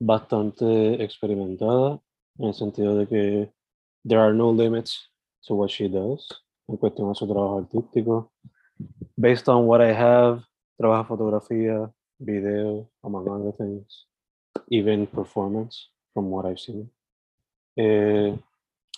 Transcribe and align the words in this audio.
bastante 0.00 1.02
experimentada, 1.04 2.00
en 2.38 2.48
el 2.48 2.54
sentido 2.54 2.96
de 2.96 3.06
que 3.06 3.52
there 4.04 4.20
are 4.20 4.34
no 4.34 4.52
limits 4.52 5.10
to 5.46 5.54
what 5.54 5.68
she 5.68 5.88
does 5.88 6.26
en 6.66 6.76
cuestión 6.76 7.10
a 7.10 7.14
su 7.14 7.26
trabajo 7.26 7.58
artístico. 7.58 8.32
Based 9.16 9.48
on 9.48 9.66
what 9.66 9.82
I 9.82 9.92
have, 9.92 10.42
trabaja 10.78 11.04
fotografía, 11.04 11.92
video, 12.18 12.88
among 13.02 13.28
other 13.28 13.52
things, 13.52 14.06
even 14.70 15.06
performance, 15.06 15.90
from 16.14 16.30
what 16.30 16.46
I've 16.46 16.58
seen. 16.58 16.90
Eh, 17.76 18.36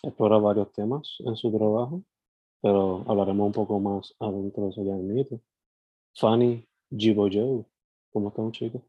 explora 0.03 0.39
varios 0.39 0.73
temas 0.73 1.17
en 1.25 1.37
su 1.37 1.51
trabajo, 1.51 2.03
pero 2.61 3.05
hablaremos 3.09 3.47
un 3.47 3.53
poco 3.53 3.81
más 3.81 4.15
adentro 4.21 4.65
de 4.65 4.71
eso 4.71 4.85
ya 4.85 4.95
en. 4.95 5.41
Fanny 6.15 6.67
Jibo 6.91 7.29
Joe, 7.31 7.65
¿cómo 8.13 8.29
estamos 8.29 8.53
chicos? 8.53 8.83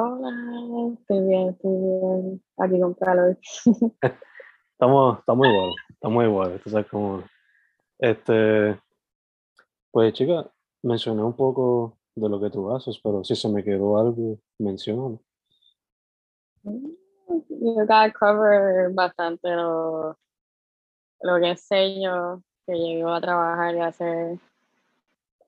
Hola, 0.00 0.94
estoy 0.94 1.26
bien, 1.26 1.48
estoy 1.48 1.72
bien. 1.72 2.42
Aquí 2.56 2.80
con 2.80 2.94
calor. 2.94 3.36
Estamos, 4.72 5.18
estamos 5.18 5.46
igual, 5.48 5.70
estamos 5.88 6.24
igual. 6.24 6.52
Entonces, 6.52 6.86
como, 6.88 7.24
este, 7.98 8.80
pues 9.90 10.12
chica, 10.12 10.48
mencioné 10.84 11.24
un 11.24 11.34
poco 11.34 11.98
de 12.14 12.28
lo 12.28 12.40
que 12.40 12.48
tú 12.48 12.70
haces, 12.70 13.00
pero 13.02 13.24
si 13.24 13.34
se 13.34 13.48
me 13.48 13.64
quedó 13.64 13.98
algo, 13.98 14.38
menciona. 14.60 15.18
Yo 16.62 17.80
acá 17.82 18.12
cover 18.12 18.92
bastante 18.92 19.50
lo, 19.50 20.16
lo 21.22 21.40
que 21.40 21.48
enseño, 21.48 22.40
que 22.64 22.74
llego 22.74 23.08
a 23.08 23.20
trabajar 23.20 23.74
y 23.74 23.80
hacer. 23.80 24.38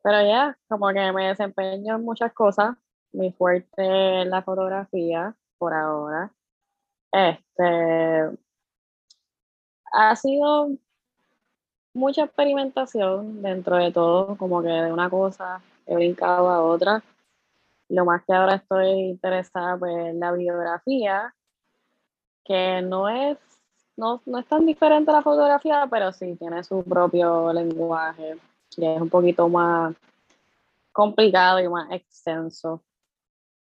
Pero 0.02 0.22
ya, 0.26 0.58
como 0.68 0.88
que 0.88 1.12
me 1.12 1.28
desempeño 1.28 1.94
en 1.94 2.02
muchas 2.02 2.32
cosas. 2.32 2.74
Mi 3.12 3.32
fuerte 3.32 4.24
la 4.24 4.42
fotografía, 4.42 5.34
por 5.58 5.74
ahora. 5.74 6.32
Este, 7.12 8.38
ha 9.92 10.16
sido 10.16 10.70
mucha 11.92 12.24
experimentación 12.24 13.42
dentro 13.42 13.76
de 13.76 13.92
todo, 13.92 14.36
como 14.36 14.62
que 14.62 14.68
de 14.68 14.92
una 14.92 15.10
cosa 15.10 15.60
he 15.86 15.94
brincado 15.94 16.48
a 16.48 16.62
otra. 16.62 17.02
Lo 17.88 18.04
más 18.04 18.24
que 18.24 18.32
ahora 18.32 18.56
estoy 18.56 18.88
interesada 19.10 19.76
pues, 19.76 19.92
en 19.96 20.20
la 20.20 20.32
biografía, 20.32 21.34
que 22.44 22.80
no 22.82 23.08
es, 23.08 23.38
no, 23.96 24.22
no 24.26 24.38
es 24.38 24.46
tan 24.46 24.64
diferente 24.66 25.10
a 25.10 25.14
la 25.14 25.22
fotografía, 25.22 25.86
pero 25.90 26.12
sí 26.12 26.36
tiene 26.36 26.62
su 26.62 26.84
propio 26.84 27.52
lenguaje, 27.52 28.36
y 28.76 28.86
es 28.86 29.00
un 29.00 29.10
poquito 29.10 29.48
más 29.48 29.94
complicado 30.92 31.58
y 31.60 31.68
más 31.68 31.90
extenso. 31.90 32.80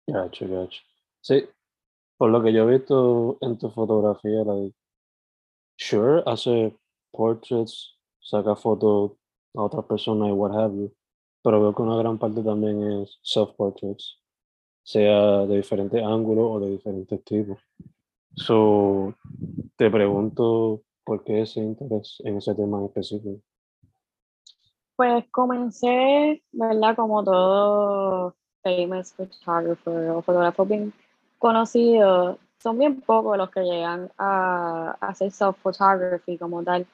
Gacho, 0.08 0.48
gacho. 0.48 0.82
Sí, 1.20 1.44
por 2.16 2.30
lo 2.30 2.42
que 2.42 2.52
yo 2.52 2.68
he 2.68 2.78
visto 2.78 3.36
en 3.42 3.58
tu 3.58 3.68
fotografía, 3.70 4.42
like, 4.42 4.74
sure, 5.76 6.22
hace 6.24 6.74
portraits, 7.12 7.94
saca 8.18 8.56
fotos 8.56 9.12
a 9.54 9.62
otras 9.62 9.84
personas 9.84 10.30
y 10.30 10.32
what 10.32 10.52
have 10.52 10.74
you, 10.74 10.90
pero 11.42 11.60
veo 11.60 11.74
que 11.74 11.82
una 11.82 11.98
gran 11.98 12.18
parte 12.18 12.42
también 12.42 13.02
es 13.02 13.18
self-portraits, 13.22 14.18
sea 14.82 15.46
de 15.46 15.56
diferentes 15.56 16.02
ángulos 16.02 16.46
o 16.52 16.60
de 16.60 16.70
diferentes 16.70 17.22
tipos. 17.24 17.58
So, 18.34 19.14
te 19.76 19.90
pregunto 19.90 20.82
por 21.04 21.22
qué 21.22 21.42
ese 21.42 21.60
interés 21.60 22.16
en 22.24 22.38
ese 22.38 22.54
tema 22.54 22.82
específico. 22.82 23.42
Pues 24.96 25.24
comencé, 25.30 26.42
¿verdad? 26.52 26.96
Como 26.96 27.22
todo 27.22 28.34
famous 28.68 29.12
photographer 29.12 30.10
o 30.10 30.22
fotógrafo 30.22 30.66
bien 30.66 30.92
conocido, 31.38 32.38
son 32.58 32.78
bien 32.78 33.00
pocos 33.00 33.36
los 33.38 33.50
que 33.50 33.62
llegan 33.62 34.10
a, 34.18 34.96
a 35.00 35.08
hacer 35.08 35.30
self-photography 35.30 36.36
como 36.38 36.62
tal. 36.62 36.86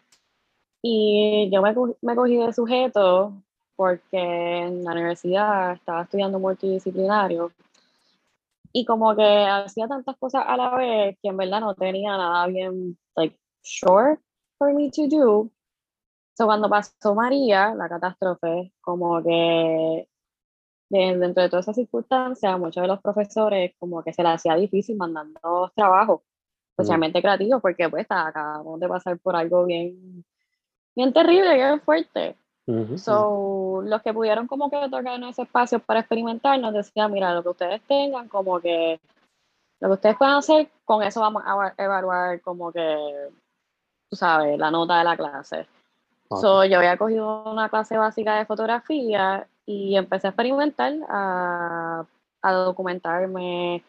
Y 0.82 1.50
yo 1.52 1.62
me, 1.62 1.74
me 2.02 2.14
cogí 2.14 2.36
de 2.36 2.52
sujeto 2.52 3.32
porque 3.76 4.18
en 4.18 4.84
la 4.84 4.92
universidad 4.92 5.72
estaba 5.72 6.02
estudiando 6.02 6.38
multidisciplinario 6.38 7.50
y 8.72 8.84
como 8.84 9.14
que 9.16 9.46
hacía 9.46 9.88
tantas 9.88 10.16
cosas 10.16 10.44
a 10.46 10.56
la 10.56 10.76
vez 10.76 11.16
que 11.22 11.28
en 11.28 11.36
verdad 11.36 11.60
no 11.60 11.74
tenía 11.74 12.16
nada 12.16 12.46
bien, 12.46 12.98
like, 13.16 13.38
sure 13.62 14.18
for 14.58 14.72
me 14.74 14.90
to 14.90 15.08
do. 15.08 15.50
So, 16.36 16.46
cuando 16.46 16.68
pasó 16.68 17.14
María, 17.14 17.74
la 17.74 17.88
catástrofe, 17.88 18.72
como 18.80 19.22
que 19.22 20.08
de- 20.88 21.18
dentro 21.18 21.42
de 21.42 21.48
todas 21.48 21.64
esas 21.64 21.76
circunstancias, 21.76 22.58
muchos 22.58 22.82
de 22.82 22.88
los 22.88 23.00
profesores 23.00 23.72
como 23.78 24.02
que 24.02 24.12
se 24.12 24.22
les 24.22 24.32
hacía 24.32 24.54
difícil 24.54 24.96
mandando 24.96 25.72
trabajos, 25.74 26.20
especialmente 26.72 27.20
creativos, 27.22 27.62
porque 27.62 27.88
pues 27.88 28.06
acabamos 28.08 28.80
de 28.80 28.88
pasar 28.88 29.18
por 29.18 29.36
algo 29.36 29.64
bien, 29.64 30.24
bien 30.94 31.12
terrible, 31.12 31.54
bien 31.54 31.80
fuerte. 31.80 32.36
So, 32.96 33.82
los 33.84 34.02
que 34.02 34.14
pudieron 34.14 34.46
como 34.46 34.70
que 34.70 34.88
tocarnos 34.88 35.30
ese 35.30 35.42
espacio 35.42 35.78
para 35.80 36.00
experimentar 36.00 36.58
nos 36.60 36.72
decían, 36.72 37.12
mira, 37.12 37.34
lo 37.34 37.42
que 37.42 37.48
ustedes 37.50 37.82
tengan, 37.82 38.28
como 38.28 38.60
que 38.60 39.00
lo 39.80 39.88
que 39.88 39.94
ustedes 39.94 40.16
puedan 40.16 40.36
hacer, 40.36 40.68
con 40.84 41.02
eso 41.02 41.20
vamos 41.20 41.42
a 41.44 41.52
eva- 41.52 41.74
evaluar 41.76 42.40
como 42.40 42.72
que, 42.72 43.28
tú 44.08 44.16
sabes, 44.16 44.58
la 44.58 44.70
nota 44.70 44.98
de 44.98 45.04
la 45.04 45.16
clase. 45.16 45.66
ok. 46.28 46.40
So, 46.40 46.64
yo 46.64 46.78
había 46.78 46.96
cogido 46.96 47.50
una 47.50 47.69
clase 47.69 47.96
básica 47.98 48.37
de 48.37 48.46
fotografía 48.46 49.46
y 49.66 49.96
empecé 49.96 50.26
a 50.26 50.31
experimentar, 50.31 50.93
a, 51.08 52.05
a 52.43 52.52
documentarme, 52.52 53.82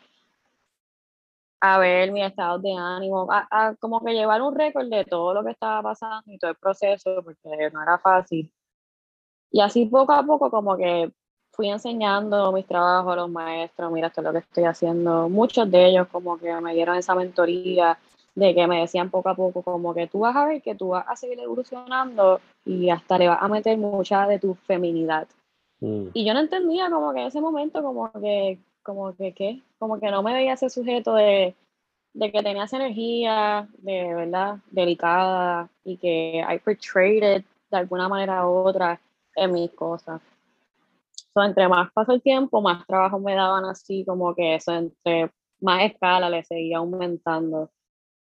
a 1.61 1.79
ver 1.79 2.11
mi 2.11 2.21
estado 2.23 2.59
de 2.59 2.73
ánimo, 2.73 3.27
a, 3.31 3.47
a 3.49 3.75
como 3.75 4.03
que 4.03 4.13
llevar 4.13 4.41
un 4.41 4.55
récord 4.55 4.87
de 4.87 5.05
todo 5.05 5.33
lo 5.33 5.43
que 5.43 5.51
estaba 5.51 5.81
pasando 5.81 6.31
y 6.31 6.37
todo 6.37 6.51
el 6.51 6.57
proceso, 6.57 7.21
porque 7.23 7.69
no 7.73 7.81
era 7.81 7.97
fácil. 7.97 8.51
Y 9.51 9.61
así 9.61 9.85
poco 9.85 10.13
a 10.13 10.23
poco 10.23 10.51
como 10.51 10.75
que 10.77 11.11
fui 11.51 11.69
enseñando 11.69 12.51
mis 12.51 12.67
trabajos 12.67 13.13
a 13.13 13.15
los 13.15 13.29
maestros, 13.29 13.91
mira, 13.91 14.07
esto 14.07 14.21
es 14.21 14.25
lo 14.25 14.33
que 14.33 14.39
estoy 14.39 14.65
haciendo. 14.65 15.29
Muchos 15.29 15.71
de 15.71 15.87
ellos 15.87 16.07
como 16.11 16.37
que 16.37 16.53
me 16.61 16.73
dieron 16.73 16.97
esa 16.97 17.15
mentoría 17.15 17.97
de 18.35 18.53
que 18.53 18.67
me 18.67 18.81
decían 18.81 19.09
poco 19.09 19.29
a 19.29 19.35
poco 19.35 19.61
como 19.63 19.93
que 19.93 20.07
tú 20.07 20.19
vas 20.19 20.35
a 20.35 20.45
ver 20.45 20.61
que 20.61 20.75
tú 20.75 20.89
vas 20.89 21.05
a 21.07 21.15
seguir 21.15 21.39
evolucionando 21.39 22.41
y 22.65 22.89
hasta 22.89 23.17
le 23.17 23.29
vas 23.29 23.41
a 23.41 23.47
meter 23.47 23.77
mucha 23.77 24.27
de 24.27 24.39
tu 24.39 24.55
feminidad. 24.55 25.27
Mm, 25.85 26.09
Y 26.13 26.25
yo 26.25 26.33
no 26.33 26.39
entendía 26.39 26.89
como 26.89 27.13
que 27.13 27.21
en 27.21 27.27
ese 27.27 27.41
momento 27.41 27.83
como 27.83 28.11
que, 28.13 28.59
como 28.81 29.15
que, 29.15 29.33
¿qué? 29.33 29.61
Como 29.77 29.99
que 29.99 30.09
no 30.09 30.23
me 30.23 30.33
veía 30.33 30.53
ese 30.53 30.69
sujeto 30.69 31.13
de, 31.13 31.55
de 32.13 32.31
que 32.31 32.41
tenía 32.41 32.63
esa 32.63 32.77
energía 32.77 33.67
de 33.77 34.13
verdad 34.15 34.57
delicada 34.71 35.69
y 35.83 35.97
que 35.97 36.39
I 36.39 36.57
portrayed 36.57 37.37
it 37.37 37.45
de 37.69 37.77
alguna 37.77 38.09
manera 38.09 38.47
u 38.47 38.51
otra 38.51 38.99
en 39.35 39.51
mis 39.51 39.69
cosas. 39.71 40.21
So, 41.33 41.43
entre 41.43 41.67
más 41.67 41.91
pasó 41.91 42.13
el 42.13 42.21
tiempo, 42.21 42.61
más 42.61 42.87
trabajo 42.87 43.19
me 43.19 43.35
daban 43.35 43.65
así, 43.65 44.03
como 44.05 44.33
que 44.33 44.55
eso, 44.55 44.73
entre 44.73 45.29
más 45.61 45.83
escala 45.83 46.29
le 46.29 46.43
seguía 46.43 46.77
aumentando. 46.77 47.69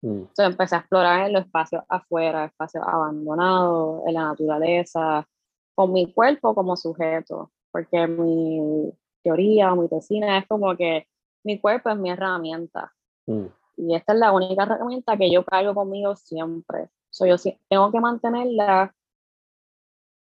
Mm. 0.01 0.21
So, 0.33 0.43
empecé 0.43 0.75
a 0.75 0.79
explorar 0.79 1.27
en 1.27 1.33
los 1.33 1.43
espacios 1.43 1.83
afuera, 1.89 2.45
espacios 2.45 2.85
abandonados, 2.87 4.03
en 4.07 4.13
la 4.13 4.23
naturaleza, 4.25 5.27
con 5.75 5.93
mi 5.93 6.11
cuerpo 6.11 6.53
como 6.55 6.75
sujeto, 6.75 7.51
porque 7.71 8.07
mi 8.07 8.91
teoría 9.23 9.73
o 9.73 9.75
mi 9.75 9.87
tesina 9.87 10.37
es 10.37 10.47
como 10.47 10.75
que 10.75 11.07
mi 11.43 11.59
cuerpo 11.59 11.89
es 11.89 11.97
mi 11.97 12.11
herramienta. 12.11 12.93
Mm. 13.27 13.45
Y 13.77 13.95
esta 13.95 14.13
es 14.13 14.19
la 14.19 14.31
única 14.33 14.63
herramienta 14.63 15.17
que 15.17 15.31
yo 15.31 15.45
cargo 15.45 15.73
conmigo 15.73 16.15
siempre. 16.15 16.89
So, 17.09 17.25
yo 17.25 17.35
tengo 17.69 17.91
que 17.91 17.99
mantenerla, 17.99 18.93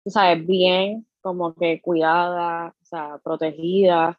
tú 0.04 0.10
sabes, 0.10 0.46
bien, 0.46 1.06
como 1.20 1.54
que 1.54 1.80
cuidada, 1.80 2.74
o 2.80 2.84
sea, 2.84 3.18
protegida. 3.22 4.18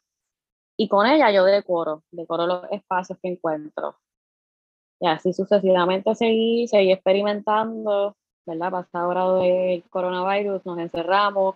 Y 0.76 0.88
con 0.88 1.06
ella 1.06 1.30
yo 1.30 1.44
decoro, 1.44 2.04
decoro 2.10 2.46
los 2.46 2.64
espacios 2.70 3.18
que 3.20 3.28
encuentro. 3.28 3.96
Y 5.00 5.06
así 5.06 5.32
sucesivamente 5.32 6.14
seguí, 6.14 6.66
seguí 6.68 6.92
experimentando, 6.92 8.16
¿verdad? 8.46 8.70
Pasado 8.70 9.08
grado 9.08 9.38
del 9.40 9.82
coronavirus, 9.90 10.64
nos 10.66 10.78
encerramos. 10.78 11.54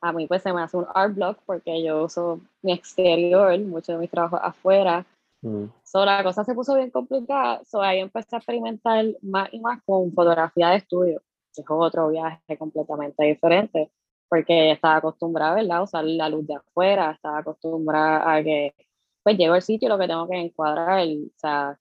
A 0.00 0.12
mí 0.12 0.26
pues 0.26 0.42
se 0.42 0.52
me 0.52 0.62
hace 0.62 0.76
un 0.76 0.86
art 0.94 1.14
block 1.14 1.38
porque 1.44 1.82
yo 1.82 2.04
uso 2.04 2.40
mi 2.62 2.72
exterior, 2.72 3.58
mucho 3.60 3.92
de 3.92 3.98
mis 3.98 4.10
trabajos 4.10 4.40
afuera. 4.42 5.04
Mm. 5.42 5.66
So, 5.84 6.04
la 6.04 6.22
cosa 6.22 6.44
se 6.44 6.54
puso 6.54 6.74
bien 6.74 6.90
complicada, 6.90 7.64
so, 7.64 7.82
ahí 7.82 8.00
empecé 8.00 8.36
a 8.36 8.38
experimentar 8.38 9.04
más 9.22 9.52
y 9.52 9.60
más 9.60 9.82
con 9.84 10.12
fotografía 10.12 10.70
de 10.70 10.76
estudio, 10.76 11.22
que 11.54 11.62
es 11.62 11.66
otro 11.68 12.08
viaje 12.08 12.58
completamente 12.58 13.24
diferente, 13.24 13.90
porque 14.28 14.72
estaba 14.72 14.96
acostumbrada, 14.96 15.54
¿verdad? 15.54 15.78
A 15.78 15.82
usar 15.82 16.04
la 16.04 16.28
luz 16.28 16.46
de 16.46 16.54
afuera, 16.54 17.12
estaba 17.12 17.38
acostumbrada 17.38 18.34
a 18.34 18.42
que, 18.42 18.74
pues 19.22 19.36
llego 19.36 19.54
al 19.54 19.62
sitio 19.62 19.86
y 19.86 19.90
lo 19.90 19.98
que 19.98 20.06
tengo 20.08 20.28
que 20.28 20.36
encuadrar, 20.36 21.06
o 21.06 21.38
sea, 21.38 21.78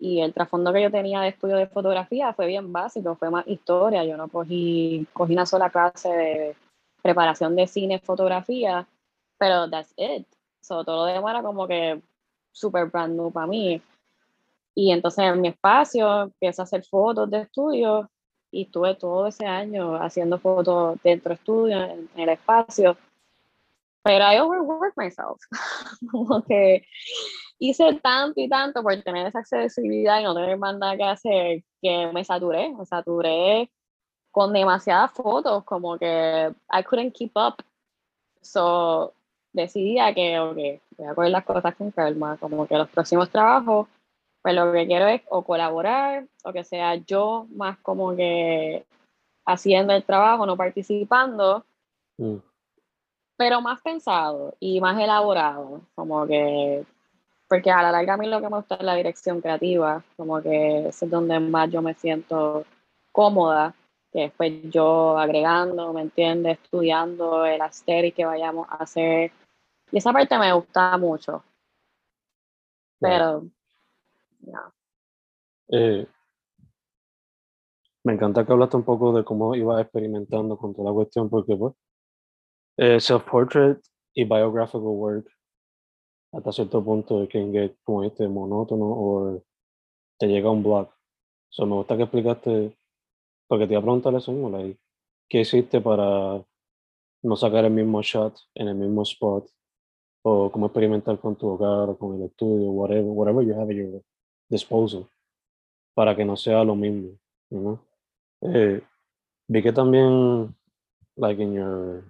y 0.00 0.20
el 0.20 0.32
trasfondo 0.32 0.72
que 0.72 0.82
yo 0.82 0.90
tenía 0.90 1.20
de 1.20 1.28
estudio 1.28 1.56
de 1.56 1.66
fotografía 1.66 2.32
fue 2.32 2.46
bien 2.46 2.72
básico, 2.72 3.14
fue 3.16 3.30
más 3.30 3.46
historia, 3.46 4.02
yo 4.02 4.16
no 4.16 4.28
cogí, 4.28 5.06
cogí 5.12 5.34
una 5.34 5.44
sola 5.44 5.68
clase 5.68 6.08
de 6.08 6.56
preparación 7.02 7.54
de 7.54 7.66
cine, 7.66 7.98
fotografía, 7.98 8.88
pero 9.38 9.68
that's 9.68 9.92
it. 9.98 10.26
So, 10.62 10.84
todo 10.84 11.06
lo 11.06 11.12
demás 11.12 11.32
era 11.34 11.42
como 11.42 11.68
que 11.68 12.00
super 12.50 12.86
brand 12.86 13.14
new 13.14 13.30
para 13.30 13.46
mí. 13.46 13.82
Y 14.74 14.90
entonces 14.90 15.24
en 15.24 15.40
mi 15.40 15.48
espacio 15.48 16.22
empiezo 16.22 16.62
a 16.62 16.64
hacer 16.64 16.82
fotos 16.84 17.30
de 17.30 17.42
estudio 17.42 18.10
y 18.50 18.62
estuve 18.62 18.94
todo 18.94 19.26
ese 19.26 19.46
año 19.46 19.96
haciendo 19.96 20.38
fotos 20.38 20.98
dentro 21.02 21.30
de 21.30 21.34
estudio, 21.34 21.82
en, 21.84 22.08
en 22.14 22.20
el 22.20 22.28
espacio. 22.30 22.96
Pero 24.02 24.24
I 24.32 24.38
overworked 24.40 24.96
myself. 24.96 25.38
Como 26.10 26.42
que 26.42 26.86
hice 27.60 27.94
tanto 28.02 28.40
y 28.40 28.48
tanto 28.48 28.82
por 28.82 28.96
tener 29.02 29.26
esa 29.28 29.40
accesibilidad 29.40 30.18
y 30.20 30.24
no 30.24 30.34
tener 30.34 30.58
más 30.58 30.76
nada 30.76 30.96
que 30.96 31.04
hacer 31.04 31.62
que 31.80 32.10
me 32.12 32.24
saturé, 32.24 32.74
me 32.74 32.84
saturé 32.86 33.70
con 34.32 34.52
demasiadas 34.52 35.12
fotos, 35.12 35.62
como 35.64 35.98
que 35.98 36.52
I 36.72 36.82
couldn't 36.82 37.12
keep 37.14 37.32
up. 37.36 37.56
So 38.40 39.12
decidí 39.52 39.98
a 39.98 40.14
que, 40.14 40.38
ok, 40.40 40.56
voy 40.96 41.06
a 41.06 41.14
coger 41.14 41.30
las 41.30 41.44
cosas 41.44 41.74
con 41.76 41.90
calma, 41.90 42.36
como 42.38 42.66
que 42.66 42.76
los 42.76 42.88
próximos 42.88 43.30
trabajos, 43.30 43.88
pues 44.42 44.54
lo 44.54 44.72
que 44.72 44.86
quiero 44.86 45.06
es 45.06 45.22
o 45.28 45.42
colaborar, 45.42 46.26
o 46.44 46.52
que 46.52 46.64
sea 46.64 46.94
yo 46.94 47.46
más 47.50 47.78
como 47.78 48.16
que 48.16 48.86
haciendo 49.46 49.92
el 49.92 50.04
trabajo, 50.04 50.46
no 50.46 50.56
participando, 50.56 51.64
Mm. 52.18 52.36
pero 53.36 53.62
más 53.62 53.80
pensado 53.80 54.54
y 54.60 54.80
más 54.80 54.98
elaborado, 55.00 55.80
como 55.94 56.26
que, 56.26 56.84
porque 57.50 57.68
a 57.68 57.82
la 57.82 57.90
larga 57.90 58.14
a 58.14 58.16
mí 58.16 58.28
lo 58.28 58.40
que 58.40 58.48
me 58.48 58.58
gusta 58.58 58.76
es 58.76 58.84
la 58.84 58.94
dirección 58.94 59.40
creativa, 59.40 60.04
como 60.16 60.40
que 60.40 60.86
es 60.86 61.10
donde 61.10 61.40
más 61.40 61.68
yo 61.68 61.82
me 61.82 61.94
siento 61.94 62.64
cómoda, 63.10 63.74
que 64.12 64.20
después 64.20 64.52
yo 64.70 65.18
agregando, 65.18 65.92
¿me 65.92 66.02
entiendes? 66.02 66.60
Estudiando 66.62 67.44
el 67.44 67.60
aesthetic 67.60 68.14
que 68.14 68.24
vayamos 68.24 68.68
a 68.70 68.76
hacer. 68.76 69.32
Y 69.90 69.98
esa 69.98 70.12
parte 70.12 70.38
me 70.38 70.52
gusta 70.52 70.96
mucho. 70.96 71.42
Pero, 73.00 73.42
no. 74.42 74.72
Eh, 75.70 76.06
me 78.04 78.12
encanta 78.12 78.46
que 78.46 78.52
hablaste 78.52 78.76
un 78.76 78.84
poco 78.84 79.12
de 79.12 79.24
cómo 79.24 79.56
ibas 79.56 79.82
experimentando 79.82 80.56
con 80.56 80.72
toda 80.72 80.90
la 80.90 80.94
cuestión, 80.94 81.28
porque 81.28 81.56
pues, 81.56 81.74
eh, 82.76 83.00
self-portrait 83.00 83.80
y 84.14 84.22
biographical 84.22 84.82
work 84.82 85.39
hasta 86.32 86.52
cierto 86.52 86.84
punto 86.84 87.26
can 87.28 87.52
get 87.52 87.76
como 87.82 88.04
este 88.04 88.28
monótono 88.28 88.86
o 88.86 89.42
te 90.18 90.26
llega 90.26 90.50
un 90.50 90.62
block. 90.62 90.94
So, 91.48 91.66
me 91.66 91.74
gusta 91.74 91.96
que 91.96 92.04
explicaste, 92.04 92.76
porque 93.48 93.66
te 93.66 93.72
iba 93.72 93.80
a 93.80 93.82
preguntar 93.82 94.14
eso 94.14 94.30
mismo, 94.32 94.50
like, 94.50 94.78
¿qué 95.28 95.40
hiciste 95.40 95.80
para 95.80 96.44
no 97.22 97.36
sacar 97.36 97.64
el 97.64 97.72
mismo 97.72 98.02
shot 98.02 98.38
en 98.54 98.68
el 98.68 98.76
mismo 98.76 99.02
spot? 99.02 99.50
O 100.22 100.50
cómo 100.52 100.66
experimentar 100.66 101.18
con 101.18 101.34
tu 101.34 101.48
hogar 101.48 101.88
o 101.88 101.98
con 101.98 102.16
el 102.16 102.26
estudio, 102.26 102.70
whatever, 102.70 103.04
whatever 103.04 103.44
you 103.44 103.54
have 103.54 103.70
at 103.70 103.76
your 103.76 104.02
disposal, 104.48 105.08
para 105.94 106.14
que 106.14 106.24
no 106.24 106.36
sea 106.36 106.62
lo 106.62 106.76
mismo, 106.76 107.18
you? 107.50 107.80
Eh, 108.42 108.82
vi 109.48 109.62
que 109.62 109.72
también, 109.72 110.54
like 111.16 111.42
in 111.42 111.54
your, 111.54 112.04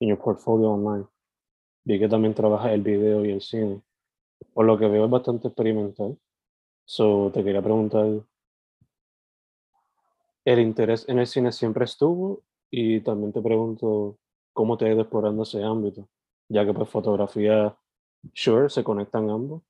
in 0.00 0.08
your 0.08 0.18
portfolio 0.18 0.70
online, 0.70 1.06
vi 1.84 1.98
que 1.98 2.08
también 2.08 2.34
trabajas 2.34 2.72
el 2.72 2.82
video 2.82 3.24
y 3.24 3.32
el 3.32 3.40
cine. 3.40 3.82
Por 4.52 4.66
lo 4.66 4.78
que 4.78 4.88
veo 4.88 5.04
es 5.04 5.10
bastante 5.10 5.48
experimental. 5.48 6.18
So, 6.84 7.30
te 7.32 7.44
quería 7.44 7.62
preguntar, 7.62 8.06
¿el 10.44 10.58
interés 10.58 11.08
en 11.08 11.18
el 11.18 11.26
cine 11.26 11.52
siempre 11.52 11.84
estuvo? 11.84 12.42
Y 12.70 13.00
también 13.00 13.32
te 13.32 13.42
pregunto, 13.42 14.18
¿cómo 14.52 14.76
te 14.76 14.86
ha 14.86 14.92
ido 14.92 15.02
explorando 15.02 15.42
ese 15.42 15.62
ámbito? 15.62 16.08
Ya 16.48 16.64
que 16.64 16.72
pues 16.74 16.88
fotografía, 16.88 17.76
sure, 18.32 18.68
se 18.70 18.82
conectan 18.84 19.30
ambos, 19.30 19.62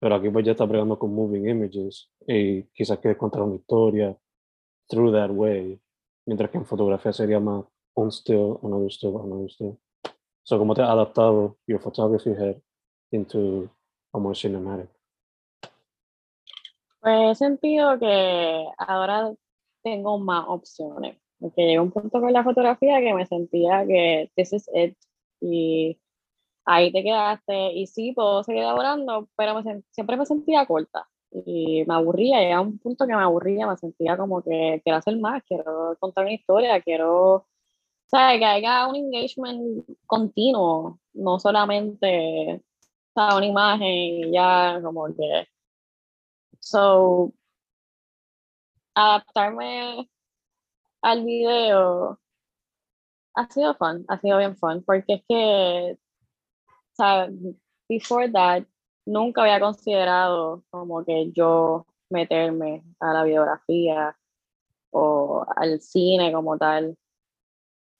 pero 0.00 0.14
aquí 0.14 0.30
pues 0.30 0.44
ya 0.46 0.52
está 0.52 0.66
pregando 0.66 0.98
con 0.98 1.14
moving 1.14 1.48
images 1.48 2.10
y 2.26 2.62
quizás 2.74 2.98
quieres 2.98 3.18
contar 3.18 3.42
una 3.42 3.56
historia 3.56 4.16
through 4.88 5.12
that 5.12 5.30
way, 5.30 5.80
mientras 6.26 6.50
que 6.50 6.58
en 6.58 6.66
fotografía 6.66 7.12
sería 7.12 7.40
más 7.40 7.64
un 7.94 8.10
still, 8.10 8.58
another 8.62 8.90
still, 8.90 9.16
another 9.16 9.50
still. 9.50 9.78
So, 10.48 10.58
¿cómo 10.58 10.74
te 10.74 10.80
has 10.80 10.88
adaptado 10.88 11.58
your 11.66 11.78
photography 11.78 12.30
head 12.30 12.56
into 13.10 13.68
a 14.14 14.18
more 14.18 14.34
cinematic? 14.34 14.88
Pues 17.02 17.32
he 17.32 17.34
sentido 17.34 17.98
que 17.98 18.64
ahora 18.78 19.34
tengo 19.82 20.18
más 20.18 20.46
opciones. 20.48 21.18
Porque 21.38 21.66
llegó 21.66 21.82
un 21.82 21.90
punto 21.90 22.18
con 22.18 22.32
la 22.32 22.42
fotografía 22.42 22.98
que 23.00 23.12
me 23.12 23.26
sentía 23.26 23.86
que 23.86 24.30
this 24.36 24.54
is 24.54 24.70
it. 24.72 24.96
Y 25.42 26.00
ahí 26.64 26.92
te 26.92 27.02
quedaste. 27.02 27.72
Y 27.74 27.86
sí, 27.86 28.12
puedo 28.12 28.42
seguir 28.42 28.62
elaborando, 28.62 29.28
pero 29.36 29.54
me 29.54 29.82
siempre 29.90 30.16
me 30.16 30.24
sentía 30.24 30.64
corta. 30.64 31.06
Y 31.30 31.84
me 31.86 31.92
aburría, 31.92 32.40
llegaba 32.40 32.62
un 32.62 32.78
punto 32.78 33.06
que 33.06 33.14
me 33.14 33.22
aburría, 33.22 33.66
me 33.66 33.76
sentía 33.76 34.16
como 34.16 34.40
que 34.40 34.80
quiero 34.82 34.96
hacer 34.96 35.18
más, 35.18 35.42
quiero 35.46 35.94
contar 36.00 36.24
una 36.24 36.32
historia, 36.32 36.80
quiero, 36.80 37.44
¿sabes? 38.08 38.38
Que 38.40 38.44
haya 38.44 38.86
un 38.88 38.96
engagement 38.96 39.86
continuo, 40.06 40.98
no 41.14 41.38
solamente. 41.38 42.62
Una 43.14 43.46
imagen 43.46 43.88
y 43.88 44.32
ya 44.32 44.80
como 44.82 45.06
que... 45.08 45.48
So, 46.60 47.32
adaptarme 48.94 50.08
al 51.02 51.24
video 51.24 52.18
ha 53.34 53.46
sido 53.50 53.74
fun, 53.74 54.04
ha 54.08 54.18
sido 54.20 54.38
bien 54.38 54.56
fun, 54.56 54.82
porque 54.84 55.14
es 55.14 55.22
que, 55.28 55.98
¿sabes? 56.92 57.32
Before 57.88 58.30
that, 58.32 58.64
nunca 59.06 59.42
había 59.42 59.60
considerado 59.60 60.64
como 60.70 61.04
que 61.04 61.32
yo 61.32 61.86
meterme 62.10 62.84
a 63.00 63.12
la 63.14 63.24
biografía 63.24 64.16
o 64.90 65.44
al 65.56 65.80
cine 65.80 66.32
como 66.32 66.58
tal. 66.58 66.96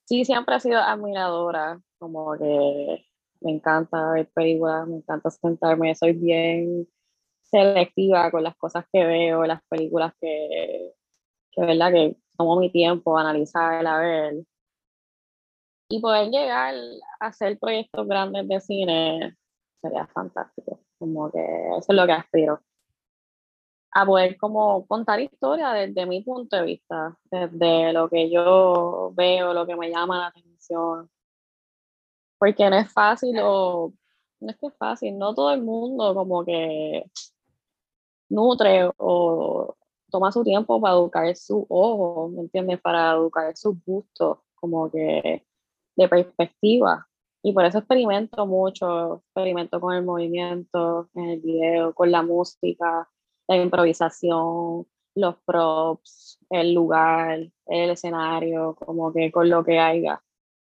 Sí, 0.08 0.24
siempre 0.24 0.56
he 0.56 0.60
sido 0.60 0.78
admiradora, 0.78 1.82
como 1.98 2.32
que 2.38 3.04
me 3.42 3.50
encanta 3.52 4.12
ver 4.12 4.30
películas, 4.32 4.88
me 4.88 4.96
encanta 4.96 5.28
sentarme, 5.30 5.94
soy 5.94 6.14
bien 6.14 6.88
selectiva 7.42 8.30
con 8.30 8.42
las 8.42 8.56
cosas 8.56 8.86
que 8.90 9.04
veo, 9.04 9.44
las 9.44 9.60
películas 9.68 10.14
que, 10.18 10.94
que 11.52 11.60
verdad 11.60 11.92
que 11.92 12.16
tomo 12.38 12.58
mi 12.58 12.72
tiempo 12.72 13.18
a 13.18 13.20
analizar, 13.20 13.86
a 13.86 13.98
ver. 13.98 14.44
Y 15.90 16.00
poder 16.00 16.30
llegar 16.30 16.74
a 17.20 17.26
hacer 17.26 17.58
proyectos 17.58 18.08
grandes 18.08 18.48
de 18.48 18.60
cine 18.62 19.36
sería 19.82 20.06
fantástico. 20.06 20.80
Como 20.98 21.30
que 21.30 21.38
eso 21.78 21.92
es 21.92 21.96
lo 21.96 22.06
que 22.06 22.12
aspiro. 22.12 22.62
A 23.92 24.07
poder 24.07 24.37
como 24.37 24.87
contar 24.87 25.21
historia 25.21 25.71
desde 25.73 26.07
mi 26.07 26.23
punto 26.23 26.57
de 26.57 26.62
vista, 26.62 27.16
desde 27.30 27.92
lo 27.92 28.09
que 28.09 28.30
yo 28.30 29.12
veo, 29.14 29.54
lo 29.54 29.66
que 29.66 29.76
me 29.76 29.90
llama 29.90 30.18
la 30.18 30.26
atención. 30.28 31.11
Porque 32.38 32.68
no 32.71 32.76
es 32.76 32.92
fácil 32.92 33.38
o 33.42 33.92
no 34.40 34.50
es 34.50 34.57
que 34.59 34.66
es 34.68 34.76
fácil, 34.76 35.18
no 35.18 35.35
todo 35.35 35.52
el 35.52 35.62
mundo 35.62 36.14
como 36.14 36.45
que 36.45 37.11
nutre 38.28 38.90
o 38.99 39.75
toma 40.11 40.33
su 40.33 40.45
tiempo 40.45 40.80
para 40.80 40.95
educar 40.95 41.35
su 41.37 41.66
ojo, 41.68 42.28
¿me 42.28 42.42
entiendes? 42.42 42.80
Para 42.80 43.12
educar 43.12 43.57
sus 43.57 43.76
gustos, 43.85 44.38
como 44.54 44.90
que 44.90 45.45
de 45.97 46.09
perspectiva. 46.09 47.09
Y 47.42 47.52
por 47.52 47.64
eso 47.64 47.78
experimento 47.78 48.47
mucho, 48.47 49.16
experimento 49.16 49.80
con 49.80 49.95
el 49.95 50.04
movimiento, 50.04 51.09
en 51.14 51.25
el 51.30 51.40
video, 51.40 51.95
con 51.95 52.11
la 52.11 52.23
música, 52.23 53.09
la 53.49 53.57
improvisación, 53.57 54.87
los 55.14 55.37
props, 55.45 56.38
el 56.50 56.75
lugar, 56.75 57.40
el 57.67 57.90
escenario, 57.90 58.75
como 58.76 59.12
que 59.12 59.33
con 59.33 59.49
lo 59.49 59.64
que 59.64 59.78
haya. 59.78 60.23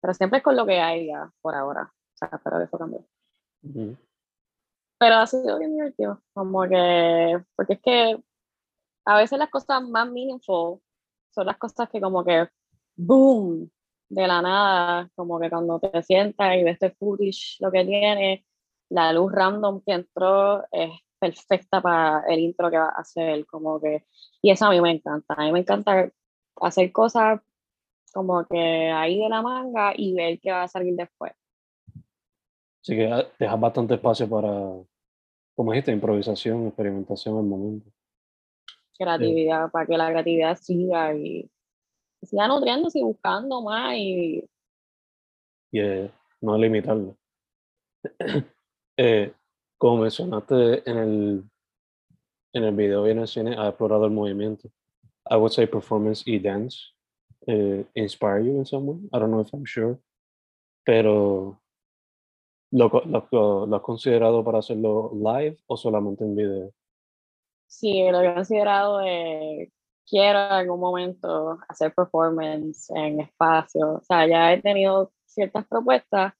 Pero 0.00 0.14
siempre 0.14 0.38
es 0.38 0.44
con 0.44 0.56
lo 0.56 0.64
que 0.64 0.80
haya 0.80 1.30
por 1.42 1.54
ahora. 1.54 1.92
O 1.92 2.16
sea, 2.16 2.30
espero 2.32 2.58
que 2.58 2.64
eso 2.64 2.78
cambie. 2.78 3.04
Pero 4.98 5.14
ha 5.16 5.26
sido 5.26 5.58
bien 5.58 5.72
divertido, 5.72 6.22
como 6.32 6.62
que, 6.62 7.42
porque 7.56 7.74
es 7.74 7.80
que 7.80 8.22
a 9.04 9.16
veces 9.16 9.38
las 9.38 9.50
cosas 9.50 9.82
más 9.82 10.10
meaningful 10.10 10.80
son 11.34 11.46
las 11.46 11.58
cosas 11.58 11.88
que 11.88 12.00
como 12.00 12.24
que, 12.24 12.48
boom, 12.96 13.70
de 14.08 14.26
la 14.26 14.42
nada, 14.42 15.10
como 15.14 15.38
que 15.40 15.48
cuando 15.48 15.78
te 15.78 16.02
sientas 16.02 16.56
y 16.56 16.64
ves 16.64 16.74
este 16.74 16.90
footage, 16.90 17.56
lo 17.60 17.70
que 17.70 17.84
tiene, 17.84 18.46
la 18.90 19.12
luz 19.12 19.32
random 19.32 19.80
que 19.86 19.92
entró 19.92 20.64
es 20.70 20.90
perfecta 21.20 21.80
para 21.80 22.24
el 22.28 22.40
intro 22.40 22.70
que 22.70 22.78
va 22.78 22.88
a 22.88 23.00
hacer, 23.00 23.46
como 23.46 23.80
que, 23.80 24.04
y 24.42 24.50
eso 24.50 24.66
a 24.66 24.70
mí 24.70 24.80
me 24.80 24.90
encanta, 24.90 25.34
a 25.36 25.44
mí 25.44 25.52
me 25.52 25.60
encanta 25.60 26.10
hacer 26.60 26.90
cosas 26.90 27.40
como 28.12 28.44
que 28.46 28.90
ahí 28.90 29.18
de 29.18 29.28
la 29.28 29.42
manga 29.42 29.92
y 29.96 30.14
ver 30.14 30.40
qué 30.40 30.50
va 30.50 30.64
a 30.64 30.68
salir 30.68 30.94
después. 30.96 31.32
Así 32.82 32.96
que 32.96 33.06
ah, 33.06 33.26
dejas 33.38 33.60
bastante 33.60 33.94
espacio 33.94 34.28
para, 34.28 34.48
como 35.54 35.72
dijiste, 35.72 35.92
improvisación, 35.92 36.66
experimentación 36.66 37.36
al 37.36 37.44
momento. 37.44 37.90
Creatividad, 38.98 39.70
para 39.70 39.86
que 39.86 39.96
la 39.96 40.10
creatividad 40.10 40.56
siga 40.56 41.14
y 41.14 41.50
siga 42.22 42.48
nutriéndose 42.48 42.98
y 42.98 43.02
buscando 43.02 43.62
más 43.62 43.94
y... 43.96 44.44
Y 45.72 45.80
eh, 45.80 46.10
no 46.40 46.58
limitarlo. 46.58 47.16
eh, 48.96 49.32
como 49.80 50.02
mencionaste 50.02 50.88
en 50.88 50.98
el, 50.98 51.50
en 52.52 52.64
el 52.64 52.74
video 52.76 53.08
y 53.08 53.12
en 53.12 53.20
el 53.20 53.26
cine, 53.26 53.56
ha 53.58 53.68
explorado 53.68 54.04
el 54.04 54.12
movimiento. 54.12 54.68
I 55.30 55.36
would 55.36 55.52
say 55.52 55.66
performance 55.66 56.22
y 56.26 56.38
dance 56.38 56.76
uh, 57.46 57.82
inspire 57.94 58.44
you 58.44 58.58
in 58.58 58.66
some 58.66 58.86
way. 58.86 58.98
I 59.12 59.18
don't 59.18 59.30
know 59.30 59.40
if 59.40 59.52
I'm 59.54 59.64
sure. 59.64 59.98
Pero 60.84 61.60
¿Lo, 62.72 62.88
lo, 63.04 63.66
lo, 63.66 63.76
has 63.76 63.82
considerado 63.82 64.44
para 64.44 64.58
hacerlo 64.58 65.10
live 65.12 65.58
o 65.66 65.76
solamente 65.76 66.24
en 66.24 66.36
video? 66.36 66.72
Sí, 67.66 68.08
lo 68.08 68.20
he 68.20 68.32
considerado. 68.32 69.00
Eh, 69.04 69.72
quiero 70.06 70.38
en 70.38 70.52
algún 70.52 70.78
momento 70.78 71.58
hacer 71.68 71.92
performance 71.92 72.88
en 72.90 73.20
espacio. 73.20 73.94
O 73.94 74.02
sea, 74.02 74.26
ya 74.28 74.52
he 74.52 74.62
tenido 74.62 75.12
ciertas 75.24 75.66
propuestas, 75.66 76.34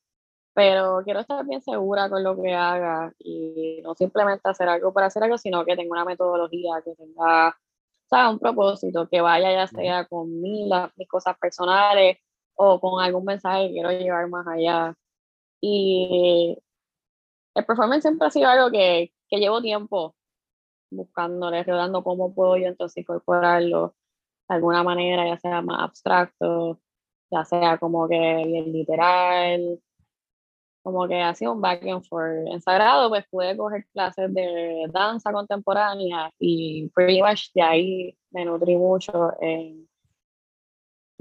pero 0.60 1.00
quiero 1.04 1.20
estar 1.20 1.46
bien 1.46 1.62
segura 1.62 2.10
con 2.10 2.22
lo 2.22 2.36
que 2.36 2.52
haga 2.52 3.14
y 3.18 3.80
no 3.82 3.94
simplemente 3.94 4.46
hacer 4.46 4.68
algo 4.68 4.92
para 4.92 5.06
hacer 5.06 5.22
algo, 5.22 5.38
sino 5.38 5.64
que 5.64 5.74
tenga 5.74 5.92
una 5.92 6.04
metodología, 6.04 6.82
que 6.84 6.94
tenga 6.96 7.56
sea, 8.10 8.28
un 8.28 8.38
propósito, 8.38 9.08
que 9.08 9.22
vaya 9.22 9.50
ya 9.52 9.66
sea 9.66 10.06
con 10.06 10.40
mí, 10.42 10.68
las, 10.68 10.92
mis 10.98 11.08
cosas 11.08 11.38
personales 11.38 12.18
o 12.56 12.78
con 12.78 13.02
algún 13.02 13.24
mensaje 13.24 13.68
que 13.68 13.72
quiero 13.72 13.90
llevar 13.90 14.28
más 14.28 14.46
allá. 14.46 14.94
Y 15.62 16.58
el 17.54 17.64
performance 17.64 18.02
siempre 18.02 18.28
ha 18.28 18.30
sido 18.30 18.48
algo 18.50 18.70
que, 18.70 19.12
que 19.30 19.38
llevo 19.38 19.62
tiempo 19.62 20.14
buscándole, 20.90 21.64
rodando 21.64 22.04
cómo 22.04 22.34
puedo 22.34 22.58
yo 22.58 22.66
entonces 22.68 22.98
incorporarlo 22.98 23.94
de 24.48 24.56
alguna 24.56 24.82
manera, 24.82 25.26
ya 25.26 25.38
sea 25.38 25.62
más 25.62 25.82
abstracto, 25.84 26.80
ya 27.30 27.44
sea 27.46 27.78
como 27.78 28.08
que 28.08 28.18
bien 28.18 28.72
literal, 28.72 29.80
como 30.82 31.06
que 31.08 31.20
ha 31.20 31.34
sido 31.34 31.52
un 31.52 31.60
back 31.60 31.86
and 31.86 32.04
forth. 32.04 32.46
En 32.48 32.60
Sagrado, 32.60 33.08
pues 33.08 33.24
pude 33.30 33.56
coger 33.56 33.86
clases 33.92 34.32
de 34.34 34.86
danza 34.92 35.32
contemporánea 35.32 36.30
y 36.38 36.88
pretty 36.94 37.22
much 37.22 37.52
de 37.54 37.62
ahí 37.62 38.18
me 38.30 38.44
nutrí 38.44 38.76
mucho 38.76 39.32
en 39.40 39.88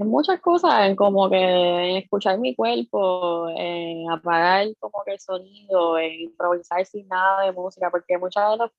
en 0.00 0.08
muchas 0.08 0.40
cosas, 0.40 0.88
en 0.88 0.96
como 0.96 1.28
que 1.28 1.36
en 1.36 1.96
escuchar 1.96 2.38
mi 2.38 2.54
cuerpo, 2.56 3.50
en 3.50 4.10
apagar 4.10 4.66
como 4.78 5.02
que 5.04 5.12
el 5.12 5.20
sonido, 5.20 5.98
en 5.98 6.20
improvisar 6.22 6.86
sin 6.86 7.06
nada 7.06 7.44
de 7.44 7.52
música, 7.52 7.90
porque 7.90 8.16
muchas 8.16 8.50
de 8.50 8.56
las 8.56 8.70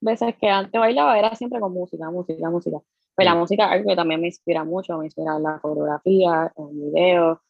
veces 0.00 0.34
que 0.40 0.48
antes 0.48 0.80
bailaba 0.80 1.18
era 1.18 1.34
siempre 1.34 1.60
con 1.60 1.72
música, 1.74 2.10
música, 2.10 2.48
música. 2.48 2.78
Pero 3.14 3.30
la 3.30 3.36
música 3.36 3.66
es 3.66 3.72
algo 3.72 3.90
que 3.90 3.96
también 3.96 4.22
me 4.22 4.28
inspira 4.28 4.64
mucho, 4.64 4.96
me 4.96 5.04
inspira 5.04 5.36
en 5.36 5.42
la 5.42 5.58
fotografía, 5.60 6.50
en 6.56 6.68
el 6.68 6.90
video. 6.92 7.42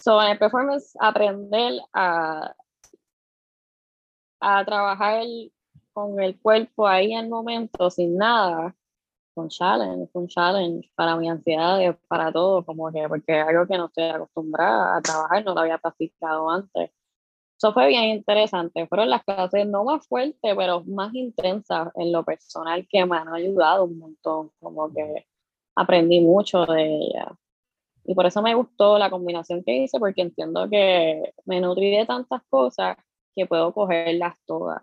So, 0.00 0.20
en 0.22 0.30
el 0.30 0.38
performance, 0.38 0.96
aprender 0.98 1.74
a, 1.92 2.54
a 4.40 4.64
trabajar 4.64 5.22
con 5.92 6.20
el 6.20 6.40
cuerpo 6.40 6.86
ahí 6.86 7.12
en 7.12 7.24
el 7.24 7.28
momento, 7.28 7.90
sin 7.90 8.16
nada, 8.16 8.74
un 9.34 9.48
challenge, 9.48 10.10
un 10.14 10.28
challenge 10.28 10.90
para 10.94 11.16
mi 11.16 11.28
ansiedad, 11.28 11.98
para 12.08 12.32
todo, 12.32 12.64
como 12.64 12.90
que 12.90 13.06
porque 13.08 13.40
es 13.40 13.46
algo 13.46 13.66
que 13.66 13.76
no 13.78 13.86
estoy 13.86 14.04
acostumbrada 14.04 14.96
a 14.96 15.02
trabajar, 15.02 15.44
no 15.44 15.54
lo 15.54 15.60
había 15.60 15.78
practicado 15.78 16.48
antes. 16.50 16.90
Eso 17.58 17.72
fue 17.74 17.88
bien 17.88 18.04
interesante, 18.04 18.86
fueron 18.86 19.10
las 19.10 19.24
clases 19.24 19.66
no 19.66 19.84
más 19.84 20.06
fuertes, 20.08 20.54
pero 20.56 20.82
más 20.84 21.14
intensas 21.14 21.90
en 21.96 22.12
lo 22.12 22.24
personal 22.24 22.86
que 22.88 23.04
me 23.04 23.18
han 23.18 23.28
ayudado 23.28 23.84
un 23.84 23.98
montón, 23.98 24.50
como 24.60 24.92
que 24.94 25.26
aprendí 25.76 26.20
mucho 26.20 26.64
de 26.66 26.84
ellas. 26.86 27.28
Y 28.04 28.14
por 28.14 28.26
eso 28.26 28.42
me 28.42 28.54
gustó 28.54 28.98
la 28.98 29.10
combinación 29.10 29.62
que 29.62 29.76
hice, 29.76 29.98
porque 29.98 30.22
entiendo 30.22 30.68
que 30.68 31.34
me 31.44 31.60
nutrí 31.60 31.96
de 31.96 32.06
tantas 32.06 32.42
cosas 32.48 32.96
que 33.34 33.46
puedo 33.46 33.72
cogerlas 33.72 34.36
todas. 34.46 34.82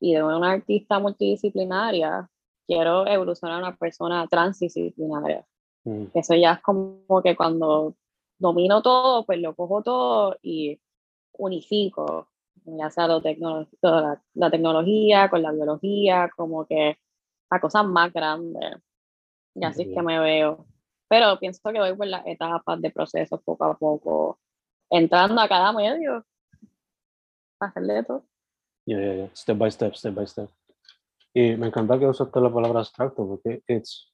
Y 0.00 0.14
de 0.14 0.22
una 0.22 0.52
artista 0.52 0.98
multidisciplinaria, 0.98 2.28
quiero 2.66 3.06
evolucionar 3.06 3.56
a 3.56 3.68
una 3.68 3.76
persona 3.76 4.26
transdisciplinaria. 4.28 5.44
Mm. 5.84 6.06
Eso 6.14 6.34
ya 6.34 6.54
es 6.54 6.62
como 6.62 7.22
que 7.22 7.36
cuando 7.36 7.94
domino 8.38 8.82
todo, 8.82 9.24
pues 9.24 9.40
lo 9.40 9.54
cojo 9.54 9.82
todo 9.82 10.36
y 10.42 10.78
unifico, 11.32 12.28
ya 12.64 12.90
sea 12.90 13.06
lo 13.06 13.20
la, 13.20 14.22
la, 14.34 14.50
tecnología 14.50 15.28
con 15.28 15.42
la 15.42 15.52
biología, 15.52 16.30
como 16.36 16.64
que 16.66 16.98
a 17.50 17.60
cosas 17.60 17.84
más 17.86 18.12
grandes. 18.12 18.76
Y 19.54 19.64
así 19.64 19.82
es 19.82 19.88
que 19.94 20.02
me 20.02 20.18
veo. 20.18 20.66
Pero 21.08 21.38
pienso 21.38 21.60
que 21.72 21.78
voy 21.78 21.94
por 21.94 22.06
las 22.06 22.26
etapas 22.26 22.80
de 22.80 22.90
proceso 22.90 23.40
poco 23.40 23.64
a 23.64 23.76
poco, 23.76 24.38
entrando 24.90 25.40
a 25.40 25.48
cada 25.48 25.72
medio 25.72 26.24
hacerle 27.60 28.02
todo. 28.04 28.24
Yeah, 28.86 29.00
yeah, 29.00 29.14
yeah. 29.14 29.30
Step 29.34 29.58
by 29.58 29.70
step, 29.70 29.94
step 29.94 30.14
by 30.14 30.26
step. 30.26 30.50
Y 31.32 31.56
me 31.56 31.66
encanta 31.68 31.98
que 31.98 32.06
usaste 32.06 32.40
la 32.40 32.52
palabra 32.52 32.80
abstracto 32.80 33.26
porque 33.26 33.62
es 33.66 34.12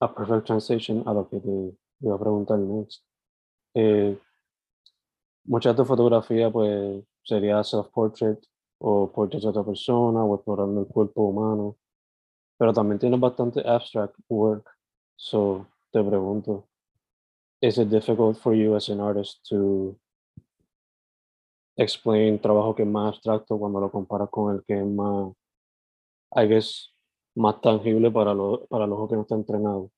a 0.00 0.14
perfect 0.14 0.46
translation 0.46 1.02
a 1.06 1.14
lo 1.14 1.28
que 1.28 1.40
te 1.40 1.76
iba 2.00 2.14
a 2.14 2.18
preguntar 2.18 2.58
next. 2.58 3.04
Eh, 3.74 4.18
mucha 5.44 5.70
de 5.70 5.76
tu 5.76 5.84
fotografía 5.84 6.50
pues 6.50 7.04
sería 7.22 7.62
self-portrait 7.62 8.38
o 8.78 9.10
portrait 9.12 9.42
de 9.42 9.48
otra 9.48 9.64
persona 9.64 10.24
o 10.24 10.34
explorando 10.34 10.80
el 10.80 10.86
cuerpo 10.86 11.28
humano, 11.28 11.76
pero 12.58 12.72
también 12.72 12.98
tienes 12.98 13.20
bastante 13.20 13.60
abstract 13.66 14.16
work. 14.28 14.68
So 15.16 15.66
te 15.92 16.02
pregunto, 16.02 16.68
¿es 17.60 17.78
it 17.78 17.88
difficult 17.88 18.38
for 18.38 18.54
you 18.54 18.74
as 18.74 18.88
an 18.88 19.00
artist 19.00 19.40
explain 21.76 22.38
trabajo 22.40 22.74
que 22.74 22.82
es 22.82 22.88
más 22.88 23.14
abstracto 23.14 23.58
cuando 23.58 23.80
lo 23.80 23.90
comparas 23.90 24.28
con 24.30 24.54
el 24.54 24.64
que 24.64 24.78
es 24.78 24.86
más 24.86 25.32
I 26.36 26.46
guess, 26.46 26.92
más 27.34 27.60
tangible 27.60 28.10
para, 28.10 28.34
lo, 28.34 28.66
para 28.66 28.84
el 28.84 28.92
ojo 28.92 29.08
que 29.08 29.16
no 29.16 29.22
está 29.22 29.34
entrenado. 29.34 29.90